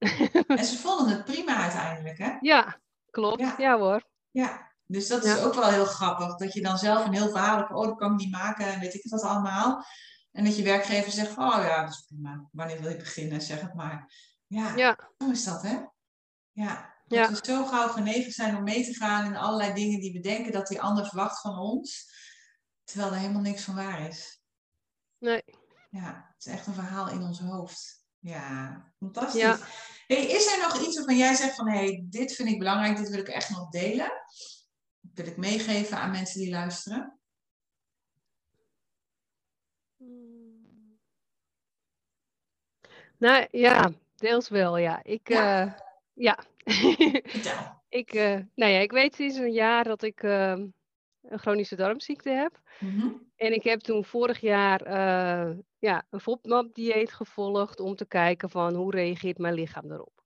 En 0.46 0.64
ze 0.64 0.78
vonden 0.78 1.08
het 1.08 1.24
prima 1.24 1.56
uiteindelijk, 1.56 2.18
hè? 2.18 2.36
ja, 2.40 2.80
klopt. 3.10 3.40
Ja. 3.40 3.54
Ja, 3.58 3.78
hoor. 3.78 4.02
Ja. 4.30 4.68
Dus 4.86 5.08
dat 5.08 5.24
is 5.24 5.36
Ja. 5.38 5.42
ook 5.44 5.54
wel 5.54 5.70
heel 5.70 5.84
grappig. 5.84 6.36
Dat 6.36 6.52
je 6.52 6.62
dan 6.62 6.78
zelf 6.78 7.04
een 7.06 7.14
heel 7.14 7.28
verhaal 7.30 7.56
hebt. 7.56 7.70
Oh, 7.72 7.84
dat 7.86 7.96
kan 7.98 8.12
ik 8.12 8.18
niet 8.18 8.30
maken. 8.30 8.66
En 8.66 8.80
weet 8.80 8.94
ik 8.94 9.02
het 9.02 9.12
wat 9.12 9.22
allemaal. 9.22 9.84
En 10.32 10.44
dat 10.44 10.56
je 10.56 10.62
werkgever 10.62 11.12
zegt 11.12 11.30
van, 11.32 11.52
oh 11.52 11.62
ja, 11.64 11.80
dat 11.82 11.90
is 11.90 12.00
prima. 12.06 12.48
Wanneer 12.52 12.80
wil 12.80 12.90
je 12.90 12.96
beginnen? 12.96 13.40
Zeg 13.40 13.60
het 13.60 13.74
maar. 13.74 14.12
Ja. 14.46 14.76
Ja, 14.76 15.10
Zo 15.18 15.30
is 15.30 15.44
dat, 15.44 15.62
hè? 15.62 15.78
Ja. 16.52 16.94
Dat 17.06 17.18
Ja. 17.18 17.30
we 17.30 17.38
zo 17.42 17.64
gauw 17.64 17.88
genegen 17.88 18.32
zijn 18.32 18.56
om 18.56 18.62
mee 18.62 18.84
te 18.84 18.94
gaan 18.94 19.24
in 19.24 19.36
allerlei 19.36 19.72
dingen 19.74 20.00
die 20.00 20.12
we 20.12 20.20
denken 20.20 20.52
dat 20.52 20.66
die 20.66 20.80
ander 20.80 21.06
verwacht 21.06 21.40
van 21.40 21.58
ons. 21.58 22.08
Terwijl 22.84 23.12
er 23.12 23.18
helemaal 23.18 23.42
niks 23.42 23.62
van 23.62 23.74
waar 23.74 24.08
is. 24.08 24.42
nee. 25.18 25.42
Ja, 25.90 26.32
het 26.34 26.46
is 26.46 26.52
echt 26.52 26.66
een 26.66 26.74
verhaal 26.74 27.08
in 27.08 27.22
ons 27.22 27.40
hoofd. 27.40 27.99
Ja, 28.20 28.84
fantastisch. 28.98 29.40
Ja. 29.40 29.58
Hey, 30.06 30.24
is 30.26 30.52
er 30.52 30.58
nog 30.62 30.80
iets 30.86 30.96
waarvan 30.96 31.16
jij 31.16 31.34
zegt 31.34 31.54
van, 31.54 31.68
hey, 31.68 32.06
dit 32.10 32.32
vind 32.34 32.48
ik 32.48 32.58
belangrijk, 32.58 32.96
dit 32.96 33.08
wil 33.08 33.18
ik 33.18 33.28
echt 33.28 33.50
nog 33.50 33.68
delen? 33.68 34.12
Dat 35.00 35.24
wil 35.24 35.26
ik 35.26 35.36
meegeven 35.36 35.96
aan 35.98 36.10
mensen 36.10 36.40
die 36.40 36.50
luisteren? 36.50 37.20
Mm. 39.96 40.98
Nou 43.18 43.46
ja, 43.50 43.92
deels 44.16 44.48
wel, 44.48 44.76
ja. 44.76 45.02
Ik, 45.02 45.28
Ja. 45.28 45.76
ja. 46.14 46.38
Vertel. 47.24 47.82
ik, 47.88 48.12
eh, 48.12 48.38
nou 48.54 48.72
ja, 48.72 48.78
ik 48.78 48.92
weet 48.92 49.14
sinds 49.14 49.36
een 49.36 49.52
jaar 49.52 49.84
dat 49.84 50.02
ik 50.02 50.22
ehm, 50.22 50.66
een 51.22 51.38
chronische 51.38 51.76
darmziekte 51.76 52.30
heb. 52.30 52.60
Mhm. 52.78 53.08
En 53.36 53.52
ik 53.52 53.62
heb 53.62 53.80
toen 53.80 54.04
vorig 54.04 54.40
jaar 54.40 54.80
eh, 54.80 55.56
ja, 55.78 56.06
een 56.10 56.20
FODMAP-dieet 56.20 57.12
gevolgd 57.12 57.80
om 57.80 57.94
te 57.94 58.06
kijken 58.06 58.50
van 58.50 58.74
hoe 58.74 58.90
reageert 58.90 59.38
mijn 59.38 59.54
lichaam 59.54 59.92
erop. 59.92 60.20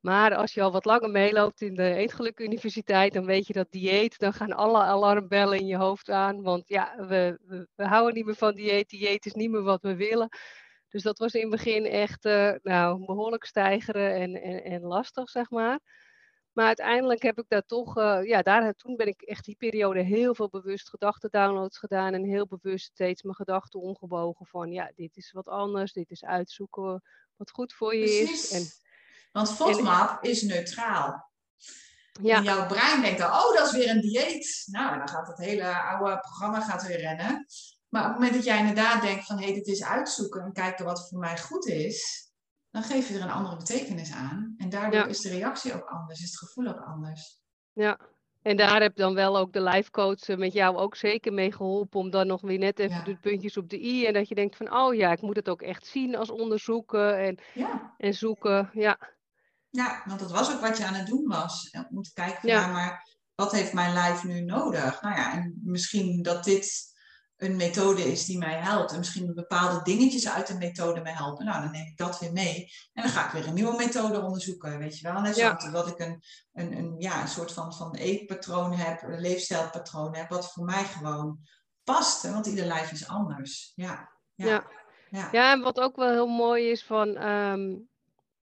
Maar 0.00 0.34
als 0.34 0.54
je 0.54 0.62
al 0.62 0.72
wat 0.72 0.84
langer 0.84 1.10
meeloopt 1.10 1.60
in 1.60 1.74
de 1.74 1.94
Eetgeluk 1.94 2.38
Universiteit, 2.38 3.12
dan 3.12 3.24
weet 3.24 3.46
je 3.46 3.52
dat 3.52 3.70
dieet, 3.70 4.18
dan 4.18 4.32
gaan 4.32 4.52
alle 4.52 4.78
alarmbellen 4.78 5.58
in 5.58 5.66
je 5.66 5.76
hoofd 5.76 6.10
aan. 6.10 6.42
Want 6.42 6.68
ja, 6.68 6.94
we, 6.96 7.38
we, 7.46 7.68
we 7.74 7.86
houden 7.86 8.14
niet 8.14 8.24
meer 8.24 8.34
van 8.34 8.54
dieet, 8.54 8.88
dieet 8.88 9.26
is 9.26 9.32
niet 9.32 9.50
meer 9.50 9.62
wat 9.62 9.82
we 9.82 9.96
willen. 9.96 10.28
Dus 10.88 11.02
dat 11.02 11.18
was 11.18 11.32
in 11.32 11.40
het 11.40 11.50
begin 11.50 11.84
echt 11.84 12.24
eh, 12.24 12.52
nou, 12.62 13.04
behoorlijk 13.04 13.44
stijgeren 13.44 14.14
en, 14.14 14.42
en, 14.42 14.64
en 14.64 14.82
lastig, 14.82 15.30
zeg 15.30 15.50
maar. 15.50 15.80
Maar 16.52 16.66
uiteindelijk 16.66 17.22
heb 17.22 17.38
ik 17.38 17.44
daar 17.48 17.66
toch, 17.66 17.96
eh, 17.96 18.20
ja, 18.22 18.42
daar, 18.42 18.74
toen 18.74 18.96
ben 18.96 19.06
ik 19.06 19.22
echt 19.22 19.44
die 19.44 19.56
periode 19.56 20.02
heel 20.02 20.34
veel 20.34 20.48
bewust 20.48 20.88
gedachtendownloads 20.88 21.78
gedaan 21.78 22.14
en 22.14 22.24
heel 22.24 22.46
bewust 22.46 22.86
steeds 22.86 23.22
mijn 23.22 23.34
gedachten 23.34 23.80
omgebogen 23.80 24.46
van, 24.46 24.72
ja, 24.72 24.92
dit 24.94 25.16
is 25.16 25.32
wat 25.32 25.48
anders, 25.48 25.92
dit 25.92 26.10
is 26.10 26.24
uitzoeken 26.24 27.02
wat 27.36 27.50
goed 27.50 27.72
voor 27.72 27.94
je 27.94 28.04
is. 28.04 28.50
En. 28.50 28.64
Want 29.32 29.52
FODMAP 29.52 30.24
is 30.24 30.42
neutraal. 30.42 31.30
ja, 32.22 32.36
En 32.36 32.42
jouw 32.42 32.66
brein 32.66 33.00
denkt 33.00 33.18
dan, 33.18 33.30
oh, 33.30 33.56
dat 33.56 33.66
is 33.66 33.72
weer 33.72 33.90
een 33.90 34.00
dieet. 34.00 34.62
Nou, 34.66 34.98
dan 34.98 35.08
gaat 35.08 35.26
het 35.26 35.38
hele 35.38 35.82
oude 35.82 36.18
programma 36.18 36.60
gaat 36.60 36.86
weer 36.86 37.00
rennen. 37.00 37.46
Maar 37.88 38.02
op 38.02 38.08
het 38.08 38.18
moment 38.18 38.34
dat 38.34 38.44
jij 38.44 38.58
inderdaad 38.58 39.02
denkt 39.02 39.26
van, 39.26 39.38
hé, 39.38 39.44
hey, 39.44 39.54
dit 39.54 39.66
is 39.66 39.84
uitzoeken 39.84 40.42
en 40.42 40.52
kijken 40.52 40.84
wat 40.84 41.08
voor 41.08 41.18
mij 41.18 41.38
goed 41.38 41.66
is, 41.66 42.29
dan 42.70 42.82
geef 42.82 43.08
je 43.08 43.14
er 43.14 43.22
een 43.22 43.30
andere 43.30 43.56
betekenis 43.56 44.12
aan. 44.12 44.54
En 44.56 44.68
daardoor 44.68 45.00
Ja. 45.00 45.06
is 45.06 45.20
de 45.20 45.28
reactie 45.28 45.74
ook 45.74 45.88
anders, 45.88 46.20
is 46.20 46.30
het 46.30 46.38
gevoel 46.38 46.66
ook 46.66 46.80
anders. 46.84 47.38
ja. 47.72 47.98
En 48.42 48.56
daar 48.56 48.80
heb 48.82 48.96
dan 48.96 49.14
wel 49.14 49.38
ook 49.38 49.52
de 49.52 49.62
life 49.62 49.90
coach 49.90 50.28
eh, 50.28 50.36
met 50.36 50.52
jou 50.52 50.76
ook 50.76 50.96
zeker 50.96 51.32
mee 51.32 51.52
geholpen 51.52 52.00
om 52.00 52.10
dan 52.10 52.26
nog 52.26 52.40
weer 52.40 52.58
net 52.58 52.78
even 52.78 52.96
Ja. 52.96 53.02
de 53.04 53.16
puntjes 53.16 53.56
op 53.56 53.68
de 53.68 53.84
i 53.84 54.06
en 54.06 54.12
dat 54.12 54.28
je 54.28 54.34
denkt 54.34 54.56
van, 54.56 54.74
oh 54.74 54.94
ja, 54.94 55.12
ik 55.12 55.20
moet 55.20 55.36
het 55.36 55.48
ook 55.48 55.62
echt 55.62 55.86
zien 55.86 56.16
als 56.16 56.30
onderzoeken 56.30 57.18
en, 57.18 57.38
Ja. 57.54 57.94
en 57.98 58.14
zoeken. 58.14 58.70
Ja, 58.72 58.98
ja, 59.70 60.02
want 60.06 60.20
dat 60.20 60.30
was 60.30 60.54
ook 60.54 60.60
wat 60.60 60.78
je 60.78 60.84
aan 60.86 60.94
het 60.94 61.06
doen 61.06 61.26
was. 61.26 61.70
En 61.70 61.80
we 61.82 61.88
moeten 61.90 62.12
kijken 62.12 62.40
van, 62.40 62.50
Ja. 62.50 62.60
ja, 62.60 62.72
maar 62.72 63.08
wat 63.34 63.52
heeft 63.52 63.72
mijn 63.72 63.92
lijf 63.92 64.24
nu 64.24 64.40
nodig? 64.40 65.02
Nou 65.02 65.14
ja, 65.16 65.32
en 65.32 65.60
misschien 65.64 66.22
dat 66.22 66.44
dit 66.44 66.89
een 67.40 67.56
methode 67.56 68.02
is 68.12 68.24
die 68.24 68.38
mij 68.38 68.58
helpt. 68.58 68.92
En 68.92 68.98
misschien 68.98 69.34
bepaalde 69.34 69.82
dingetjes 69.82 70.28
uit 70.28 70.46
de 70.46 70.54
methode 70.58 71.00
mij 71.00 71.12
helpen. 71.12 71.44
Nou, 71.44 71.62
dan 71.62 71.70
neem 71.70 71.86
ik 71.86 71.96
dat 71.96 72.18
weer 72.18 72.32
mee. 72.32 72.72
En 72.92 73.02
dan 73.02 73.12
ga 73.12 73.26
ik 73.26 73.32
weer 73.32 73.46
een 73.46 73.54
nieuwe 73.54 73.76
methode 73.76 74.20
onderzoeken, 74.20 74.78
weet 74.78 74.98
je 74.98 75.12
wel. 75.12 75.20
Net 75.20 75.36
Ja. 75.36 75.70
dat 75.72 75.86
ik 75.88 75.98
een, 75.98 76.22
een, 76.52 76.76
een, 76.76 76.94
ja, 76.98 77.20
een 77.22 77.28
soort 77.28 77.52
van, 77.52 77.74
van 77.74 77.94
eetpatroon 77.94 78.72
heb, 78.72 79.02
een 79.02 79.20
leefstijlpatroon 79.20 80.16
heb, 80.16 80.28
wat 80.28 80.52
voor 80.52 80.64
mij 80.64 80.84
gewoon 80.84 81.38
past. 81.84 82.22
Hè? 82.22 82.32
Want 82.32 82.46
ieder 82.46 82.64
lijf 82.66 82.92
is 82.92 83.08
anders. 83.08 83.72
Ja, 83.74 84.10
ja, 84.34 84.46
Ja. 84.46 84.64
ja. 85.10 85.28
Ja, 85.32 85.52
en 85.52 85.60
wat 85.60 85.80
ook 85.80 85.96
wel 85.96 86.10
heel 86.10 86.28
mooi 86.28 86.70
is 86.70 86.84
van, 86.84 87.16
ehm, 87.16 87.76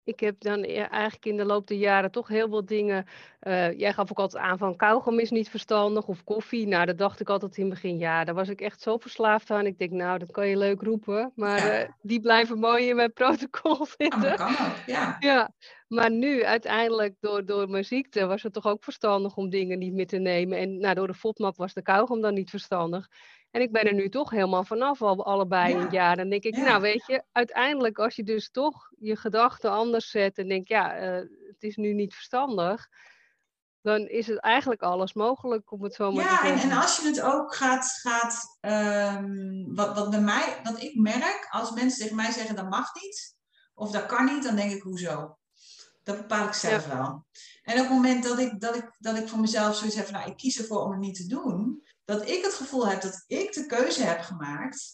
ik 0.08 0.20
heb 0.20 0.36
dan 0.40 0.64
eigenlijk 0.64 1.26
in 1.26 1.38
de 1.38 1.46
loop 1.46 1.68
der 1.68 1.78
jaren 1.78 2.12
toch 2.12 2.28
heel 2.28 2.50
veel 2.50 2.66
dingen. 2.66 3.06
eh, 3.40 3.72
jij 3.80 3.94
gaf 3.94 4.12
ook 4.12 4.20
altijd 4.20 4.44
aan 4.44 4.58
van 4.58 4.76
kauwgom 4.76 5.20
is 5.20 5.30
niet 5.30 5.50
verstandig 5.50 6.08
of 6.08 6.24
koffie. 6.24 6.68
Nou, 6.68 6.86
dat 6.86 6.98
dacht 6.98 7.20
ik 7.20 7.30
altijd 7.30 7.58
in 7.58 7.64
het 7.64 7.74
begin. 7.74 7.98
Ja, 7.98 8.24
daar 8.24 8.36
was 8.36 8.50
ik 8.50 8.62
echt 8.62 8.82
zo 8.82 8.98
verslaafd 8.98 9.52
aan. 9.52 9.66
Ik 9.66 9.78
denk, 9.78 9.92
nou, 9.92 10.18
dat 10.20 10.32
kan 10.32 10.48
je 10.48 10.58
leuk 10.58 10.82
roepen, 10.82 11.32
maar 11.36 11.58
Ja. 11.66 11.72
eh, 11.82 11.90
die 12.02 12.20
blijven 12.20 12.60
mooi 12.60 12.88
in 12.88 12.96
mijn 12.96 13.14
protocol 13.22 13.78
maar 13.78 13.94
zitten. 13.98 14.22
dat 14.22 14.36
kan 14.38 14.48
ook, 14.50 14.76
ja. 14.86 15.16
Ja, 15.20 15.52
maar 15.88 16.12
nu 16.12 16.44
uiteindelijk 16.46 17.16
door, 17.20 17.46
door 17.46 17.70
mijn 17.70 17.86
ziekte 17.86 18.26
was 18.26 18.44
het 18.44 18.54
toch 18.54 18.66
ook 18.66 18.84
verstandig 18.84 19.36
om 19.36 19.50
dingen 19.50 19.80
niet 19.80 19.94
meer 19.94 20.08
te 20.08 20.18
nemen. 20.18 20.58
En 20.58 20.78
nou, 20.80 20.96
door 20.96 21.08
de 21.08 21.14
FODMAP 21.14 21.56
was 21.58 21.74
de 21.74 21.82
kauwgom 21.82 22.22
dan 22.22 22.34
niet 22.34 22.50
verstandig. 22.50 23.08
En 23.58 23.64
ik 23.64 23.72
ben 23.72 23.84
er 23.84 23.94
nu 23.94 24.10
toch 24.10 24.30
helemaal 24.30 24.64
vanaf, 24.64 25.02
al 25.02 25.26
allebei 25.26 25.74
Ja, 25.74 25.80
een 25.80 25.92
jaar. 25.92 26.16
Dan 26.16 26.30
denk 26.30 26.44
ik, 26.44 26.56
ja. 26.56 26.64
nou 26.64 26.82
weet 26.82 27.06
je, 27.08 27.24
uiteindelijk 27.32 27.98
als 28.00 28.16
je 28.16 28.24
dus 28.24 28.52
toch 28.52 28.92
je 29.00 29.16
gedachten 29.16 29.72
anders 29.72 30.10
zet 30.10 30.38
en 30.38 30.48
denkt, 30.48 30.68
ja, 30.68 30.96
eh, 30.96 31.16
het 31.48 31.64
is 31.64 31.76
nu 31.76 31.94
niet 31.94 32.14
verstandig. 32.14 32.88
Dan 33.82 34.08
is 34.08 34.28
het 34.28 34.40
eigenlijk 34.40 34.82
alles 34.82 35.14
mogelijk 35.14 35.72
om 35.72 35.84
het 35.84 35.94
zo 35.94 36.12
maar 36.12 36.24
Ja, 36.24 36.38
te 36.38 36.48
en, 36.48 36.48
zeggen. 36.48 36.70
en 36.72 36.78
als 36.78 36.98
je 36.98 37.08
het 37.08 37.22
ook 37.22 37.56
gaat, 37.56 37.86
gaat 38.02 38.58
ehm, 38.60 39.76
wat, 39.76 39.96
wat 39.96 40.10
bij 40.10 40.22
mij, 40.22 40.60
wat 40.64 40.82
ik 40.82 40.96
merk, 40.96 41.48
als 41.50 41.72
mensen 41.72 42.00
tegen 42.02 42.16
mij 42.16 42.32
zeggen 42.32 42.56
dat 42.56 42.70
mag 42.70 42.94
niet, 42.94 43.36
of 43.74 43.92
dat 43.92 44.06
kan 44.06 44.26
niet, 44.26 44.44
dan 44.44 44.56
denk 44.56 44.72
ik 44.72 44.82
hoezo? 44.82 45.38
Dat 46.04 46.18
bepaal 46.18 46.48
ik 46.48 46.54
zelf 46.54 46.88
wel. 46.88 47.26
En 47.68 47.74
op 47.74 47.86
het 47.86 47.90
moment 47.90 48.24
dat 48.24 48.40
ik, 48.40 48.60
dat, 48.60 48.76
ik, 48.76 48.96
dat 49.00 49.18
ik 49.18 49.28
voor 49.28 49.40
mezelf 49.40 49.76
zoiets 49.76 49.96
heb 49.96 50.06
van, 50.06 50.14
nou, 50.14 50.30
ik 50.30 50.38
kies 50.38 50.58
ervoor 50.58 50.84
om 50.84 50.92
het 50.92 51.00
niet 51.00 51.16
te 51.16 51.28
doen, 51.28 51.84
dat 52.06 52.30
ik 52.30 52.44
het 52.44 52.54
gevoel 52.54 52.88
heb 52.88 53.02
dat 53.02 53.24
ik 53.28 53.54
de 53.54 53.66
keuze 53.66 54.04
heb 54.04 54.22
gemaakt, 54.22 54.94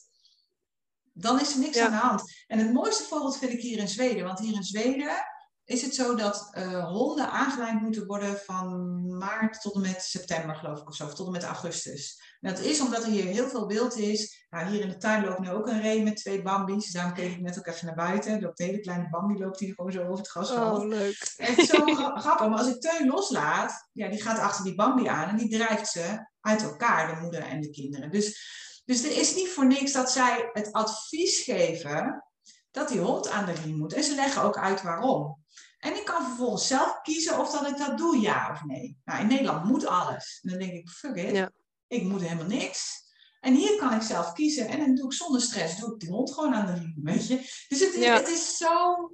dan 1.11 1.39
is 1.39 1.53
er 1.53 1.59
niks 1.59 1.75
Ja. 1.77 1.85
aan 1.85 1.91
de 1.91 1.97
hand. 1.97 2.43
En 2.47 2.59
het 2.59 2.73
mooiste 2.73 3.03
voorbeeld 3.03 3.37
vind 3.37 3.51
ik 3.51 3.61
hier 3.61 3.77
in 3.77 3.87
Zweden, 3.87 4.25
want 4.25 4.39
hier 4.39 4.55
in 4.55 4.63
Zweden 4.63 5.25
is 5.65 5.81
het 5.81 5.95
zo 5.95 6.15
dat 6.15 6.47
eh, 6.51 6.87
honden 6.87 7.29
aangeleid 7.29 7.81
moeten 7.81 8.05
worden 8.05 8.37
van 8.37 9.17
maart 9.17 9.61
tot 9.61 9.75
en 9.75 9.81
met 9.81 10.01
september, 10.01 10.55
geloof 10.55 10.81
ik, 10.81 10.87
of 10.87 10.95
zo, 10.95 11.05
of 11.05 11.13
tot 11.13 11.25
en 11.25 11.31
met 11.31 11.43
augustus. 11.43 12.21
En 12.39 12.53
dat 12.53 12.63
is 12.63 12.81
omdat 12.81 13.03
er 13.03 13.09
hier 13.09 13.25
heel 13.25 13.47
veel 13.49 13.67
wild 13.67 13.97
is. 13.97 14.45
Nou, 14.49 14.67
hier 14.69 14.81
in 14.81 14.89
de 14.89 14.97
tuin 14.97 15.25
loopt 15.25 15.39
nu 15.39 15.49
ook 15.49 15.67
een 15.67 15.81
ree 15.81 16.03
met 16.03 16.15
twee 16.15 16.41
bambi's. 16.41 16.91
Daarom 16.91 17.13
keek 17.13 17.31
ik 17.31 17.41
net 17.41 17.57
ook 17.57 17.65
even 17.67 17.85
naar 17.85 17.95
buiten. 17.95 18.33
Er 18.33 18.41
loopt 18.41 18.59
een 18.59 18.65
hele 18.65 18.79
kleine 18.79 19.09
bambi, 19.09 19.39
loopt 19.39 19.59
hier 19.59 19.73
gewoon 19.73 19.91
zo 19.91 20.01
over 20.01 20.17
het 20.17 20.27
grasveld. 20.27 20.79
Oh, 20.79 20.87
leuk. 20.87 21.33
Het 21.35 21.57
is 21.57 21.69
zo 21.69 21.85
gra- 21.85 22.19
grappig, 22.21 22.47
maar 22.47 22.57
als 22.57 22.67
ik 22.67 22.81
Teun 22.81 23.07
loslaat, 23.07 23.89
ja, 23.91 24.09
die 24.09 24.21
gaat 24.21 24.39
achter 24.39 24.63
die 24.63 24.75
Bambi 24.75 25.07
aan 25.07 25.29
en 25.29 25.37
die 25.37 25.49
drijft 25.49 25.87
ze 25.87 26.27
uit 26.39 26.63
elkaar, 26.63 27.15
de 27.15 27.21
moeder 27.21 27.41
en 27.41 27.61
de 27.61 27.69
kinderen. 27.69 28.11
Dus, 28.11 28.41
dus 28.85 29.03
er 29.03 29.17
is 29.17 29.35
niet 29.35 29.49
voor 29.49 29.65
niks 29.67 29.91
dat 29.91 30.11
zij 30.11 30.49
het 30.53 30.71
advies 30.71 31.39
geven 31.43 32.23
dat 32.71 32.87
die 32.89 32.99
hond 32.99 33.29
aan 33.29 33.45
de 33.45 33.51
riem 33.51 33.77
moet. 33.77 33.93
En 33.93 34.03
ze 34.03 34.15
leggen 34.15 34.41
ook 34.41 34.57
uit 34.57 34.81
waarom. 34.81 35.42
En 35.83 35.95
ik 35.95 36.05
kan 36.05 36.25
vervolgens 36.25 36.67
zelf 36.67 37.01
kiezen 37.01 37.39
of 37.39 37.51
dat 37.51 37.67
ik 37.67 37.77
dat 37.77 37.97
doe, 37.97 38.19
ja 38.19 38.51
of 38.51 38.63
nee. 38.63 38.97
Nou, 39.05 39.21
in 39.21 39.27
Nederland 39.27 39.65
moet 39.65 39.85
alles. 39.85 40.39
En 40.41 40.49
dan 40.49 40.59
denk 40.59 40.71
ik, 40.71 40.89
fuck 40.89 41.15
it, 41.15 41.35
Ja. 41.35 41.51
ik 41.87 42.03
moet 42.03 42.21
helemaal 42.21 42.45
niks. 42.45 43.01
En 43.39 43.53
hier 43.53 43.77
kan 43.79 43.93
ik 43.93 44.01
zelf 44.01 44.33
kiezen. 44.33 44.67
En 44.67 44.79
dan 44.79 44.95
doe 44.95 45.05
ik 45.05 45.13
zonder 45.13 45.41
stress, 45.41 45.79
doe 45.79 45.93
ik 45.93 45.99
die 45.99 46.09
hond 46.09 46.33
gewoon 46.33 46.53
aan 46.53 46.65
de 46.65 46.73
riem, 46.73 46.99
weet 47.03 47.27
je. 47.27 47.35
Dus 47.67 47.79
het, 47.79 47.93
Ja. 47.95 48.13
het 48.13 48.27
is 48.27 48.57
zo 48.57 49.09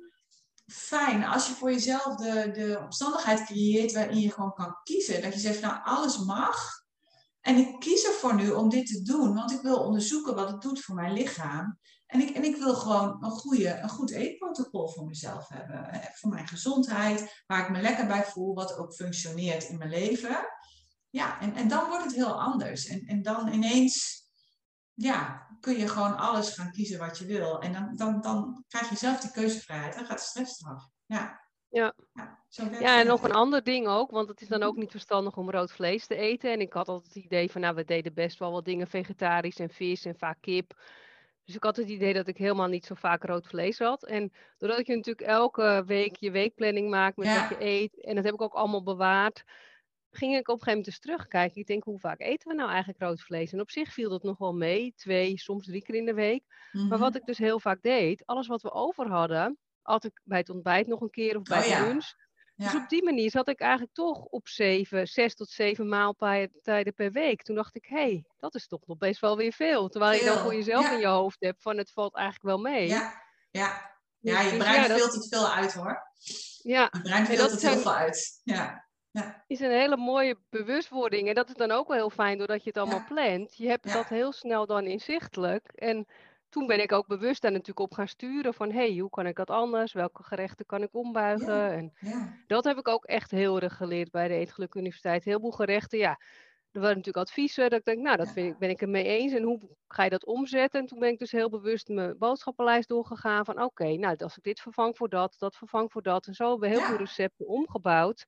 fijn 0.66 1.24
als 1.26 1.48
je 1.48 1.54
voor 1.54 1.72
jezelf 1.72 2.16
de, 2.16 2.52
de 2.54 2.80
omstandigheid 2.84 3.46
creëert 3.46 3.92
waarin 3.92 4.20
je 4.20 4.32
gewoon 4.32 4.54
kan 4.54 4.76
kiezen. 4.84 5.22
Dat 5.22 5.34
je 5.34 5.40
zegt, 5.40 5.62
nou, 5.62 5.80
alles 5.84 6.18
mag. 6.18 6.79
En 7.50 7.58
ik 7.58 7.80
kies 7.80 8.06
ervoor 8.06 8.36
nu 8.36 8.50
om 8.50 8.70
dit 8.70 8.88
te 8.88 9.02
doen, 9.02 9.34
want 9.34 9.52
ik 9.52 9.62
wil 9.62 9.80
onderzoeken 9.80 10.36
wat 10.36 10.50
het 10.50 10.62
doet 10.62 10.82
voor 10.82 10.96
mijn 10.96 11.14
lichaam. 11.14 11.80
En 12.06 12.22
ik, 12.22 12.30
en 12.30 12.44
ik 12.44 12.56
wil 12.56 12.76
gewoon 12.76 13.24
een, 13.24 13.32
goede, 13.32 13.80
een 13.80 13.90
goed 13.90 14.12
eetprotocol 14.12 14.90
voor 14.90 15.06
mezelf 15.06 15.48
hebben. 15.48 15.86
hè, 15.86 16.00
Voor 16.14 16.30
mijn 16.30 16.48
gezondheid, 16.48 17.44
waar 17.48 17.64
ik 17.64 17.70
me 17.70 17.82
lekker 17.82 18.08
bij 18.08 18.26
voel, 18.26 18.54
wat 18.54 18.78
ook 18.78 18.94
functioneert 18.94 19.64
in 19.64 19.78
mijn 19.78 19.90
leven. 19.90 20.38
Ja, 21.10 21.42
en, 21.42 21.56
en 21.56 21.68
dan 21.68 21.88
wordt 21.88 22.04
het 22.04 22.16
heel 22.16 22.42
anders. 22.42 22.86
En, 22.86 23.02
en 23.06 23.22
dan 23.22 23.48
ineens 23.48 24.24
ja, 24.94 25.48
kun 25.60 25.78
je 25.78 25.88
gewoon 25.88 26.18
alles 26.18 26.50
gaan 26.50 26.72
kiezen 26.72 27.00
wat 27.00 27.18
je 27.18 27.26
wil. 27.26 27.62
En 27.62 27.74
dan, 27.74 27.96
dan, 27.96 28.22
dan 28.22 28.64
krijg 28.68 28.90
je 28.90 28.98
zelf 28.98 29.20
die 29.20 29.32
keuzevrijheid. 29.32 29.96
Dan 29.96 30.06
gaat 30.06 30.18
de 30.18 30.24
stress 30.24 30.62
eraf. 30.62 30.88
Ja. 31.06 31.49
Ja. 31.70 31.94
Ja, 32.80 33.00
en 33.00 33.08
nog 33.08 33.24
een 33.24 33.32
ander 33.32 33.64
ding 33.64 33.88
ook, 33.88 34.12
want 34.12 34.28
het 34.28 34.42
is 34.42 34.48
dan 34.48 34.64
ook 34.64 34.76
niet 34.76 34.92
verstandig 34.92 35.38
om 35.38 35.50
rood 35.50 35.72
vlees 35.72 36.08
te 36.08 36.16
eten. 36.16 36.52
En 36.52 36.60
ik 36.62 36.74
had 36.74 36.88
altijd 36.88 37.14
het 37.14 37.24
idee 37.24 37.52
van, 37.52 37.62
nou, 37.62 37.76
we 37.76 37.84
deden 37.84 38.14
best 38.14 38.40
wel 38.40 38.52
wat 38.52 38.66
dingen 38.66 38.88
vegetarisch 38.88 39.60
en 39.60 39.70
vis 39.70 40.06
en 40.06 40.16
vaak 40.16 40.38
kip. 40.42 40.74
Dus 41.46 41.56
ik 41.56 41.64
had 41.64 41.76
het 41.76 41.90
idee 41.90 42.14
dat 42.14 42.28
ik 42.28 42.38
helemaal 42.38 42.68
niet 42.68 42.86
zo 42.86 42.96
vaak 42.96 43.24
rood 43.24 43.48
vlees 43.48 43.80
had. 43.80 44.04
En 44.04 44.32
doordat 44.58 44.88
je 44.88 44.96
natuurlijk 44.96 45.28
elke 45.28 45.84
week 45.86 46.16
je 46.16 46.32
weekplanning 46.32 46.90
maakt 46.90 47.18
met 47.18 47.28
Ja. 47.28 47.48
wat 47.48 47.50
je 47.60 47.66
eet, 47.66 48.04
en 48.04 48.16
dat 48.16 48.24
heb 48.24 48.34
ik 48.34 48.42
ook 48.42 48.54
allemaal 48.54 48.84
bewaard, 48.84 49.44
ging 50.12 50.32
ik 50.36 50.48
op 50.48 50.56
een 50.56 50.64
gegeven 50.64 50.68
moment 50.70 50.88
eens 50.88 51.00
terugkijken. 51.00 51.62
Ik 51.62 51.68
denk, 51.68 51.84
hoe 51.84 52.00
vaak 52.00 52.20
eten 52.22 52.50
we 52.50 52.56
nou 52.56 52.70
eigenlijk 52.70 53.00
rood 53.00 53.22
vlees? 53.22 53.52
En 53.54 53.60
op 53.60 53.70
zich 53.72 53.94
viel 53.94 54.10
dat 54.10 54.24
nog 54.24 54.38
wel 54.38 54.54
mee, 54.54 54.94
twee, 54.96 55.38
soms 55.38 55.66
drie 55.66 55.82
keer 55.82 55.96
in 55.96 56.06
de 56.06 56.14
week. 56.14 56.44
Maar 56.72 56.84
Mhm. 56.88 57.00
wat 57.00 57.16
ik 57.16 57.26
dus 57.26 57.38
heel 57.38 57.60
vaak 57.60 57.82
deed, 57.82 58.26
alles 58.26 58.48
wat 58.48 58.62
we 58.62 58.72
over 58.72 59.08
hadden, 59.08 59.58
at 59.89 60.04
ik 60.04 60.21
bij 60.23 60.38
het 60.38 60.49
ontbijt 60.49 60.88
nog 60.88 61.02
een 61.02 61.10
keer 61.10 61.38
of 61.38 61.43
bij 61.43 61.58
Oh 61.58 61.63
de 61.63 61.69
ja. 61.69 61.82
lunch. 61.88 62.06
Dus 62.56 62.71
Ja. 62.71 62.78
op 62.84 62.89
die 62.89 63.04
manier 63.04 63.30
zat 63.30 63.47
ik 63.47 63.60
eigenlijk 63.60 63.93
toch 63.93 64.23
op 64.25 64.47
zeven, 64.47 65.08
zes 65.08 65.36
tot 65.36 65.49
zeven 65.49 65.88
maaltijden 65.89 66.93
per 66.95 67.12
week. 67.12 67.41
Toen 67.43 67.56
dacht 67.56 67.75
ik, 67.75 67.86
hé, 67.86 67.95
hey, 67.97 68.25
dat 68.38 68.56
is 68.56 68.67
toch 68.67 68.82
nog 68.86 68.97
best 68.97 69.19
wel 69.21 69.38
weer 69.38 69.54
veel. 69.54 69.88
Terwijl 69.89 70.19
je 70.19 70.25
dan 70.25 70.34
Veel, 70.34 70.43
voor 70.43 70.54
jezelf 70.54 70.86
ja. 70.86 70.93
in 70.93 70.99
je 70.99 71.08
hoofd 71.08 71.39
hebt 71.39 71.62
van 71.62 71.78
het 71.78 71.91
valt 71.91 72.15
eigenlijk 72.15 72.45
wel 72.45 72.58
mee. 72.71 72.88
Ja, 72.88 73.13
ja. 73.52 73.97
Dus- 74.19 74.32
ja, 74.34 74.41
je 74.41 74.49
dus 74.49 74.58
brein 74.58 74.75
ja, 74.75 74.84
filtert 74.95 75.13
het 75.13 75.28
veel 75.30 75.47
uit 75.49 75.73
hoor. 75.73 76.02
Ja, 76.62 76.89
Je 76.91 77.02
brein 77.02 77.25
filtert 77.25 77.62
heel 77.62 77.78
veel 77.78 77.93
uit. 77.93 78.41
Ja. 78.43 78.88
is 79.47 79.60
een 79.60 79.71
hele 79.71 79.97
mooie 79.97 80.38
bewustwording. 80.49 81.28
En 81.28 81.34
dat 81.36 81.47
is 81.49 81.56
dan 81.56 81.71
ook 81.71 81.88
wel 81.88 81.97
heel 81.97 82.10
fijn 82.10 82.38
doordat 82.38 82.63
je 82.63 82.69
het 82.69 82.78
allemaal 82.78 82.99
Ja. 82.99 83.06
plant. 83.06 83.56
Je 83.58 83.67
hebt 83.67 83.88
Ja. 83.88 83.93
dat 83.93 84.08
heel 84.08 84.32
snel 84.32 84.65
dan 84.65 84.86
inzichtelijk. 84.86 85.67
En 85.75 86.08
toen 86.50 86.68
ben 86.68 86.82
ik 86.82 86.92
ook 86.92 87.08
bewust 87.08 87.42
daar 87.42 87.52
natuurlijk 87.52 87.80
op 87.80 87.94
gaan 87.94 88.08
sturen 88.08 88.54
van, 88.54 88.72
hé, 88.72 88.88
hey, 88.92 88.98
hoe 88.98 89.10
kan 89.10 89.28
ik 89.28 89.36
dat 89.36 89.50
anders? 89.50 89.94
Welke 89.94 90.24
gerechten 90.24 90.66
kan 90.66 90.82
ik 90.82 90.94
ombuigen? 90.96 91.54
Ja. 91.56 91.72
En 91.72 91.94
Ja. 92.00 92.34
Dat 92.48 92.64
heb 92.64 92.78
ik 92.78 92.88
ook 92.88 93.06
echt 93.06 93.32
heel 93.32 93.60
erg 93.60 93.76
geleerd 93.76 94.12
bij 94.12 94.28
de 94.28 94.34
Eetgeluk 94.34 94.76
Universiteit. 94.76 95.24
Heel 95.24 95.40
veel 95.40 95.52
gerechten, 95.52 95.98
ja. 96.00 96.20
Er 96.72 96.80
waren 96.82 96.98
natuurlijk 96.98 97.26
adviezen 97.28 97.70
dat 97.70 97.80
ik 97.80 97.86
denk, 97.86 98.00
nou, 98.00 98.18
dat 98.18 98.32
vind 98.32 98.54
ik, 98.54 98.58
ben 98.60 98.70
ik 98.70 98.80
het 98.80 98.90
mee 98.90 99.04
eens. 99.04 99.34
En 99.34 99.44
hoe 99.44 99.60
ga 99.88 100.04
je 100.04 100.10
dat 100.10 100.26
omzetten? 100.26 100.80
En 100.80 100.86
toen 100.86 101.00
ben 101.00 101.10
ik 101.10 101.20
dus 101.20 101.32
heel 101.32 101.50
bewust 101.50 101.88
mijn 101.88 102.18
boodschappenlijst 102.18 102.88
doorgegaan 102.90 103.46
van, 103.46 103.62
oké, 103.64 103.96
nou, 103.96 104.18
als 104.18 104.38
ik 104.38 104.44
dit 104.44 104.60
vervang 104.60 104.98
voor 104.98 105.10
dat, 105.10 105.36
dat 105.38 105.56
vervang 105.56 105.92
voor 105.92 106.02
dat. 106.02 106.28
En 106.28 106.34
zo 106.34 106.50
hebben 106.50 106.70
we 106.70 106.76
heel 106.76 106.84
Ja. 106.84 106.88
veel 106.90 106.98
recepten 106.98 107.48
omgebouwd. 107.48 108.26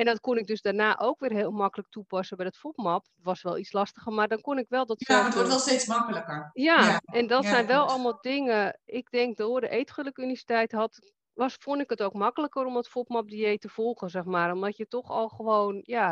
En 0.00 0.06
dat 0.06 0.20
kon 0.20 0.38
ik 0.38 0.46
dus 0.46 0.62
daarna 0.62 0.98
ook 0.98 1.20
weer 1.20 1.32
heel 1.32 1.50
makkelijk 1.50 1.90
toepassen 1.90 2.36
bij 2.36 2.46
het 2.46 2.56
FODMAP. 2.56 3.02
Het 3.04 3.24
was 3.24 3.42
wel 3.42 3.58
iets 3.58 3.72
lastiger, 3.72 4.12
maar 4.12 4.28
dan 4.28 4.40
kon 4.40 4.58
ik 4.58 4.66
wel 4.68 4.86
dat 4.86 5.04
ja, 5.06 5.16
maar 5.16 5.24
het 5.24 5.34
wordt 5.34 5.48
wel 5.48 5.58
steeds 5.58 5.86
makkelijker. 5.86 6.50
ja, 6.52 6.84
Ja, 6.86 7.00
en 7.04 7.26
dat 7.26 7.42
ja, 7.42 7.48
zijn 7.50 7.66
wel 7.66 7.86
allemaal 7.88 8.18
dingen. 8.20 8.80
Ik 8.84 9.10
denk 9.10 9.36
door 9.36 9.60
de 9.60 9.68
Eetgeluk 9.68 10.16
Universiteit 10.18 10.72
had, 10.72 10.98
was, 11.32 11.56
vond 11.58 11.80
ik 11.80 11.90
het 11.90 12.02
ook 12.02 12.12
makkelijker 12.14 12.64
om 12.64 12.76
het 12.76 12.88
FODMAP-dieet 12.88 13.60
te 13.60 13.68
volgen, 13.68 14.10
zeg 14.10 14.24
maar. 14.24 14.52
Omdat 14.52 14.76
je 14.76 14.86
toch 14.86 15.08
al 15.10 15.28
gewoon, 15.28 15.80
ja, 15.82 16.10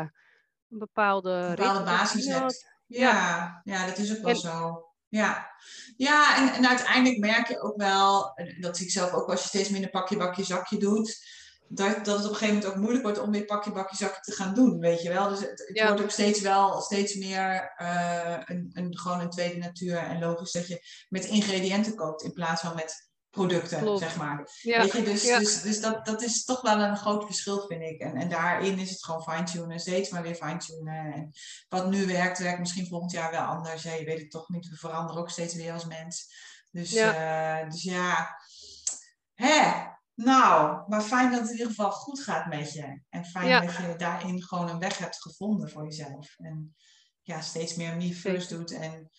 een 0.69 0.79
bepaalde, 0.79 1.29
Een 1.31 1.55
bepaalde 1.55 1.83
basis 1.83 2.25
hebt. 2.25 2.73
Ja, 2.85 3.61
ja, 3.63 3.85
dat 3.85 3.97
is 3.97 4.11
ook 4.17 4.21
wel 4.23 4.29
En- 4.29 4.35
zo. 4.39 4.83
Ja, 5.07 5.51
ja 5.97 6.37
en, 6.37 6.53
en 6.53 6.67
uiteindelijk 6.67 7.19
merk 7.19 7.47
je 7.47 7.61
ook 7.61 7.77
wel, 7.77 8.33
en 8.35 8.61
dat 8.61 8.77
zie 8.77 8.85
ik 8.85 8.91
zelf 8.91 9.11
ook 9.13 9.29
als 9.29 9.41
je 9.41 9.47
steeds 9.47 9.69
minder 9.69 9.89
pakje, 9.89 10.17
bakje, 10.17 10.43
zakje 10.43 10.77
doet, 10.77 11.37
dat, 11.71 12.05
dat 12.05 12.17
het 12.17 12.25
op 12.25 12.31
een 12.31 12.37
gegeven 12.37 12.55
moment 12.55 12.65
ook 12.65 12.79
moeilijk 12.79 13.03
wordt 13.03 13.19
om 13.19 13.31
weer 13.31 13.45
pakje, 13.45 13.71
bakje, 13.71 13.95
zakje 13.95 14.21
te 14.21 14.31
gaan 14.31 14.53
doen, 14.53 14.79
weet 14.79 15.01
je 15.01 15.09
wel. 15.09 15.29
Dus 15.29 15.39
het, 15.39 15.49
het 15.49 15.77
Ja. 15.77 15.87
wordt 15.87 16.01
ook 16.01 16.09
steeds 16.09 16.41
wel 16.41 16.81
steeds 16.81 17.15
meer 17.15 17.73
eh, 17.75 18.37
een, 18.45 18.69
een, 18.73 18.97
gewoon 18.97 19.19
een 19.19 19.29
tweede 19.29 19.57
natuur 19.57 19.97
en 19.97 20.19
logisch 20.19 20.51
dat 20.51 20.67
je 20.67 20.85
met 21.09 21.25
ingrediënten 21.25 21.95
koopt 21.95 22.23
in 22.23 22.33
plaats 22.33 22.61
van 22.61 22.75
met 22.75 23.07
producten, 23.29 23.79
Klopt. 23.79 23.99
zeg 23.99 24.15
maar. 24.15 24.49
Ja, 24.61 24.81
Weet 24.81 24.91
je, 24.91 25.03
dus, 25.03 25.23
ja. 25.23 25.39
dus, 25.39 25.61
dus 25.61 25.81
dat, 25.81 26.05
dat 26.05 26.21
is 26.21 26.43
toch 26.45 26.61
wel 26.61 26.79
een 26.79 26.97
groot 26.97 27.25
verschil, 27.25 27.65
vind 27.67 27.81
ik. 27.81 28.01
En, 28.01 28.15
en 28.15 28.29
daarin 28.29 28.79
is 28.79 28.89
het 28.89 29.03
gewoon 29.03 29.23
fine-tunen, 29.23 29.79
steeds 29.79 30.09
maar 30.09 30.21
weer 30.21 30.35
fine-tunen. 30.35 31.13
En 31.13 31.31
wat 31.67 31.89
nu 31.89 32.05
werkt, 32.07 32.39
werkt 32.39 32.59
misschien 32.59 32.87
volgend 32.87 33.11
jaar 33.11 33.31
wel 33.31 33.41
anders. 33.41 33.83
Ja, 33.83 33.93
je 33.93 34.05
weet 34.05 34.19
het 34.19 34.31
toch 34.31 34.49
niet, 34.49 34.69
we 34.69 34.75
veranderen 34.75 35.21
ook 35.21 35.29
steeds 35.29 35.55
weer 35.55 35.73
als 35.73 35.85
mens. 35.85 36.33
Dus 36.71 36.91
ja, 36.91 37.63
dus 37.63 37.83
ja. 37.83 38.35
Hè, 39.33 39.87
nou, 40.23 40.83
maar 40.87 41.01
fijn 41.01 41.31
dat 41.31 41.39
het 41.39 41.49
in 41.49 41.57
ieder 41.57 41.67
geval 41.67 41.91
goed 41.91 42.19
gaat 42.23 42.45
met 42.45 42.73
je. 42.73 43.01
En 43.09 43.25
fijn 43.25 43.47
Ja. 43.47 43.59
dat 43.61 43.75
je 43.75 43.95
daarin 43.97 44.43
gewoon 44.43 44.69
een 44.69 44.79
weg 44.79 44.97
hebt 44.97 45.21
gevonden 45.21 45.69
voor 45.69 45.83
jezelf. 45.83 46.35
En 46.37 46.75
ja, 47.21 47.41
steeds 47.41 47.75
meer 47.75 47.95
me 47.95 48.13
first 48.13 48.49
doet 48.49 48.71
en 48.71 49.09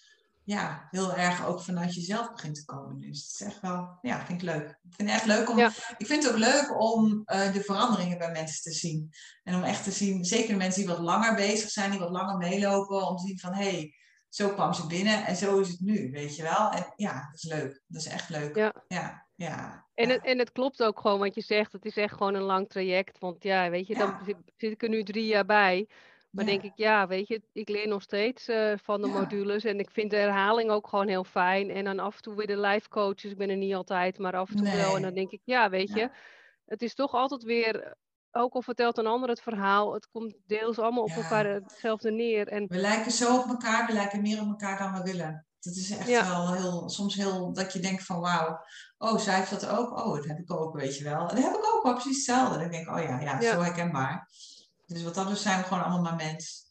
ja, 0.44 0.88
heel 0.90 1.14
erg 1.14 1.46
ook 1.46 1.62
vanuit 1.62 1.94
jezelf 1.94 2.32
begint 2.32 2.54
te 2.54 2.64
komen. 2.64 3.00
Dus 3.00 3.22
het 3.22 3.40
is 3.40 3.46
echt 3.46 3.60
wel, 3.60 3.98
ja, 4.00 4.26
vind 4.26 4.42
ik 4.42 4.48
leuk. 4.48 4.68
Ik 4.68 4.94
vind 4.94 5.10
het 5.10 5.18
echt 5.18 5.26
leuk 5.26 5.50
om, 5.50 5.58
Ja. 5.58 5.70
ik 5.98 6.06
vind 6.06 6.22
het 6.22 6.32
ook 6.32 6.38
leuk 6.38 6.80
om 6.80 7.22
eh, 7.24 7.52
de 7.52 7.62
veranderingen 7.62 8.18
bij 8.18 8.30
mensen 8.30 8.62
te 8.62 8.72
zien. 8.78 9.10
En 9.42 9.54
om 9.54 9.62
echt 9.62 9.84
te 9.84 9.90
zien, 9.92 10.24
zeker 10.24 10.56
mensen 10.56 10.80
die 10.80 10.90
wat 10.90 11.00
langer 11.00 11.34
bezig 11.34 11.70
zijn, 11.70 11.90
die 11.90 12.00
wat 12.00 12.10
langer 12.10 12.36
meelopen, 12.36 13.08
om 13.08 13.16
te 13.16 13.26
zien 13.26 13.38
van, 13.38 13.54
hé, 13.54 13.70
hey, 13.70 13.94
zo 14.28 14.48
kwam 14.48 14.72
ze 14.72 14.86
binnen 14.86 15.26
en 15.26 15.36
zo 15.36 15.58
is 15.58 15.68
het 15.68 15.80
nu, 15.80 16.10
weet 16.10 16.36
je 16.36 16.42
wel. 16.42 16.70
En 16.70 16.92
ja, 16.96 17.12
dat 17.12 17.34
is 17.34 17.42
leuk. 17.42 17.82
Dat 17.86 18.00
is 18.00 18.08
echt 18.08 18.28
leuk. 18.28 18.56
Ja. 18.56 18.84
ja. 18.88 19.26
ja, 19.34 19.86
En, 20.00 20.08
ja. 20.08 20.14
het, 20.14 20.24
en 20.24 20.38
het 20.38 20.52
klopt 20.52 20.82
ook 20.82 21.00
gewoon 21.00 21.18
wat 21.18 21.34
je 21.34 21.40
zegt. 21.40 21.72
Het 21.72 21.84
is 21.84 21.96
echt 21.96 22.12
gewoon 22.16 22.34
een 22.34 22.42
lang 22.42 22.68
traject. 22.68 23.18
Want 23.18 23.42
ja, 23.42 23.70
weet 23.70 23.86
je, 23.86 23.94
dan 23.94 24.14
Ja. 24.18 24.24
zit, 24.24 24.36
zit 24.56 24.72
ik 24.72 24.82
er 24.82 24.88
nu 24.88 25.02
drie 25.02 25.26
jaar 25.26 25.44
bij. 25.44 25.88
Maar 26.30 26.44
Ja. 26.44 26.50
denk 26.50 26.62
ik, 26.62 26.72
ja, 26.74 27.06
weet 27.06 27.28
je, 27.28 27.42
ik 27.52 27.68
leer 27.68 27.88
nog 27.88 28.02
steeds 28.02 28.48
eh, 28.48 28.72
van 28.82 29.00
de 29.00 29.06
modules. 29.08 29.64
En 29.64 29.78
ik 29.78 29.90
vind 29.90 30.10
de 30.10 30.16
herhaling 30.16 30.70
ook 30.70 30.88
gewoon 30.88 31.08
heel 31.08 31.24
fijn. 31.24 31.70
En 31.70 31.84
dan 31.84 31.98
af 31.98 32.16
en 32.16 32.22
toe 32.22 32.34
weer 32.34 32.46
de 32.46 32.58
life 32.60 32.88
coaches. 32.88 33.30
Ik 33.30 33.36
ben 33.36 33.50
er 33.50 33.56
niet 33.56 33.74
altijd, 33.74 34.18
maar 34.18 34.36
af 34.36 34.50
en 34.50 34.56
toe 34.56 34.70
wel. 34.70 34.96
En 34.96 35.02
dan 35.02 35.14
denk 35.14 35.30
ik, 35.30 35.40
ja, 35.44 35.70
weet 35.70 35.92
je, 35.92 36.10
het 36.66 36.82
is 36.82 36.94
toch 36.94 37.12
altijd 37.12 37.42
weer, 37.42 37.94
ook 38.30 38.54
al 38.54 38.62
vertelt 38.62 38.98
een 38.98 39.06
ander 39.06 39.28
het 39.28 39.40
verhaal, 39.42 39.94
het 39.94 40.08
komt 40.10 40.34
deels 40.46 40.78
allemaal 40.78 41.02
op 41.02 41.08
Ja. 41.08 41.16
elkaar 41.16 41.44
hetzelfde 41.44 42.10
neer. 42.10 42.48
En 42.48 42.64
We 42.68 42.76
lijken 42.76 43.12
zo 43.12 43.38
op 43.38 43.46
elkaar, 43.48 43.86
we 43.86 43.92
lijken 43.92 44.22
meer 44.22 44.40
op 44.40 44.46
elkaar 44.48 44.78
dan 44.78 44.92
we 44.92 45.02
willen. 45.02 45.46
Dat 45.60 45.74
is 45.76 45.90
echt 45.90 46.08
Ja. 46.08 46.28
wel 46.28 46.52
heel, 46.52 46.88
soms 46.88 47.14
heel, 47.14 47.52
dat 47.52 47.72
je 47.72 47.80
denkt 47.80 48.04
van 48.04 48.20
wauw, 48.20 48.64
oh, 48.98 49.18
zij 49.18 49.34
heeft 49.36 49.50
dat 49.50 49.66
ook, 49.66 49.98
oh, 49.98 50.14
dat 50.16 50.24
heb 50.24 50.38
ik 50.38 50.50
ook, 50.52 50.74
weet 50.76 50.96
je 50.96 51.04
wel. 51.04 51.28
En 51.28 51.34
dat 51.34 51.44
heb 51.44 51.54
ik 51.54 51.74
ook, 51.74 51.82
wel 51.82 51.92
precies 51.92 52.16
hetzelfde. 52.16 52.58
Dan 52.58 52.70
denk 52.70 52.88
ik, 52.88 52.94
oh 52.96 53.02
ja, 53.02 53.20
ja, 53.20 53.40
Ja. 53.40 53.52
zo 53.52 53.60
herkenbaar. 53.60 54.28
Dus 54.86 55.02
wat 55.02 55.14
dat 55.14 55.30
is, 55.30 55.42
zijn 55.42 55.58
we 55.60 55.66
gewoon 55.66 55.82
allemaal 55.82 56.02
maar 56.02 56.16
mens. 56.16 56.68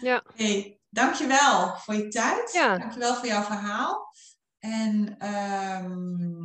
ja, 0.00 0.22
hey, 0.34 0.78
dankjewel 0.88 1.76
voor 1.76 1.94
je 1.94 2.08
tijd. 2.08 2.52
Ja. 2.52 2.78
Dankjewel 2.78 3.14
voor 3.14 3.26
jouw 3.26 3.42
verhaal. 3.42 4.14
En 4.58 5.18
ehm, 5.18 6.40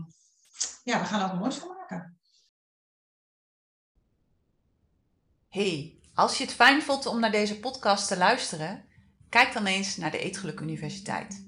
ja, 0.84 1.00
we 1.00 1.06
gaan 1.06 1.22
er 1.22 1.34
ook 1.34 1.40
moois 1.40 1.56
van 1.56 1.68
maken. 1.68 2.20
Hey, 5.50 6.00
als 6.14 6.38
je 6.38 6.44
het 6.44 6.54
fijn 6.54 6.82
vond 6.82 7.06
om 7.06 7.20
naar 7.20 7.32
deze 7.32 7.60
podcast 7.60 8.08
te 8.08 8.18
luisteren, 8.18 8.86
kijk 9.30 9.54
dan 9.54 9.66
eens 9.66 9.98
naar 9.98 10.12
de 10.12 10.18
Eetgeluk 10.20 10.60
Universiteit. 10.60 11.48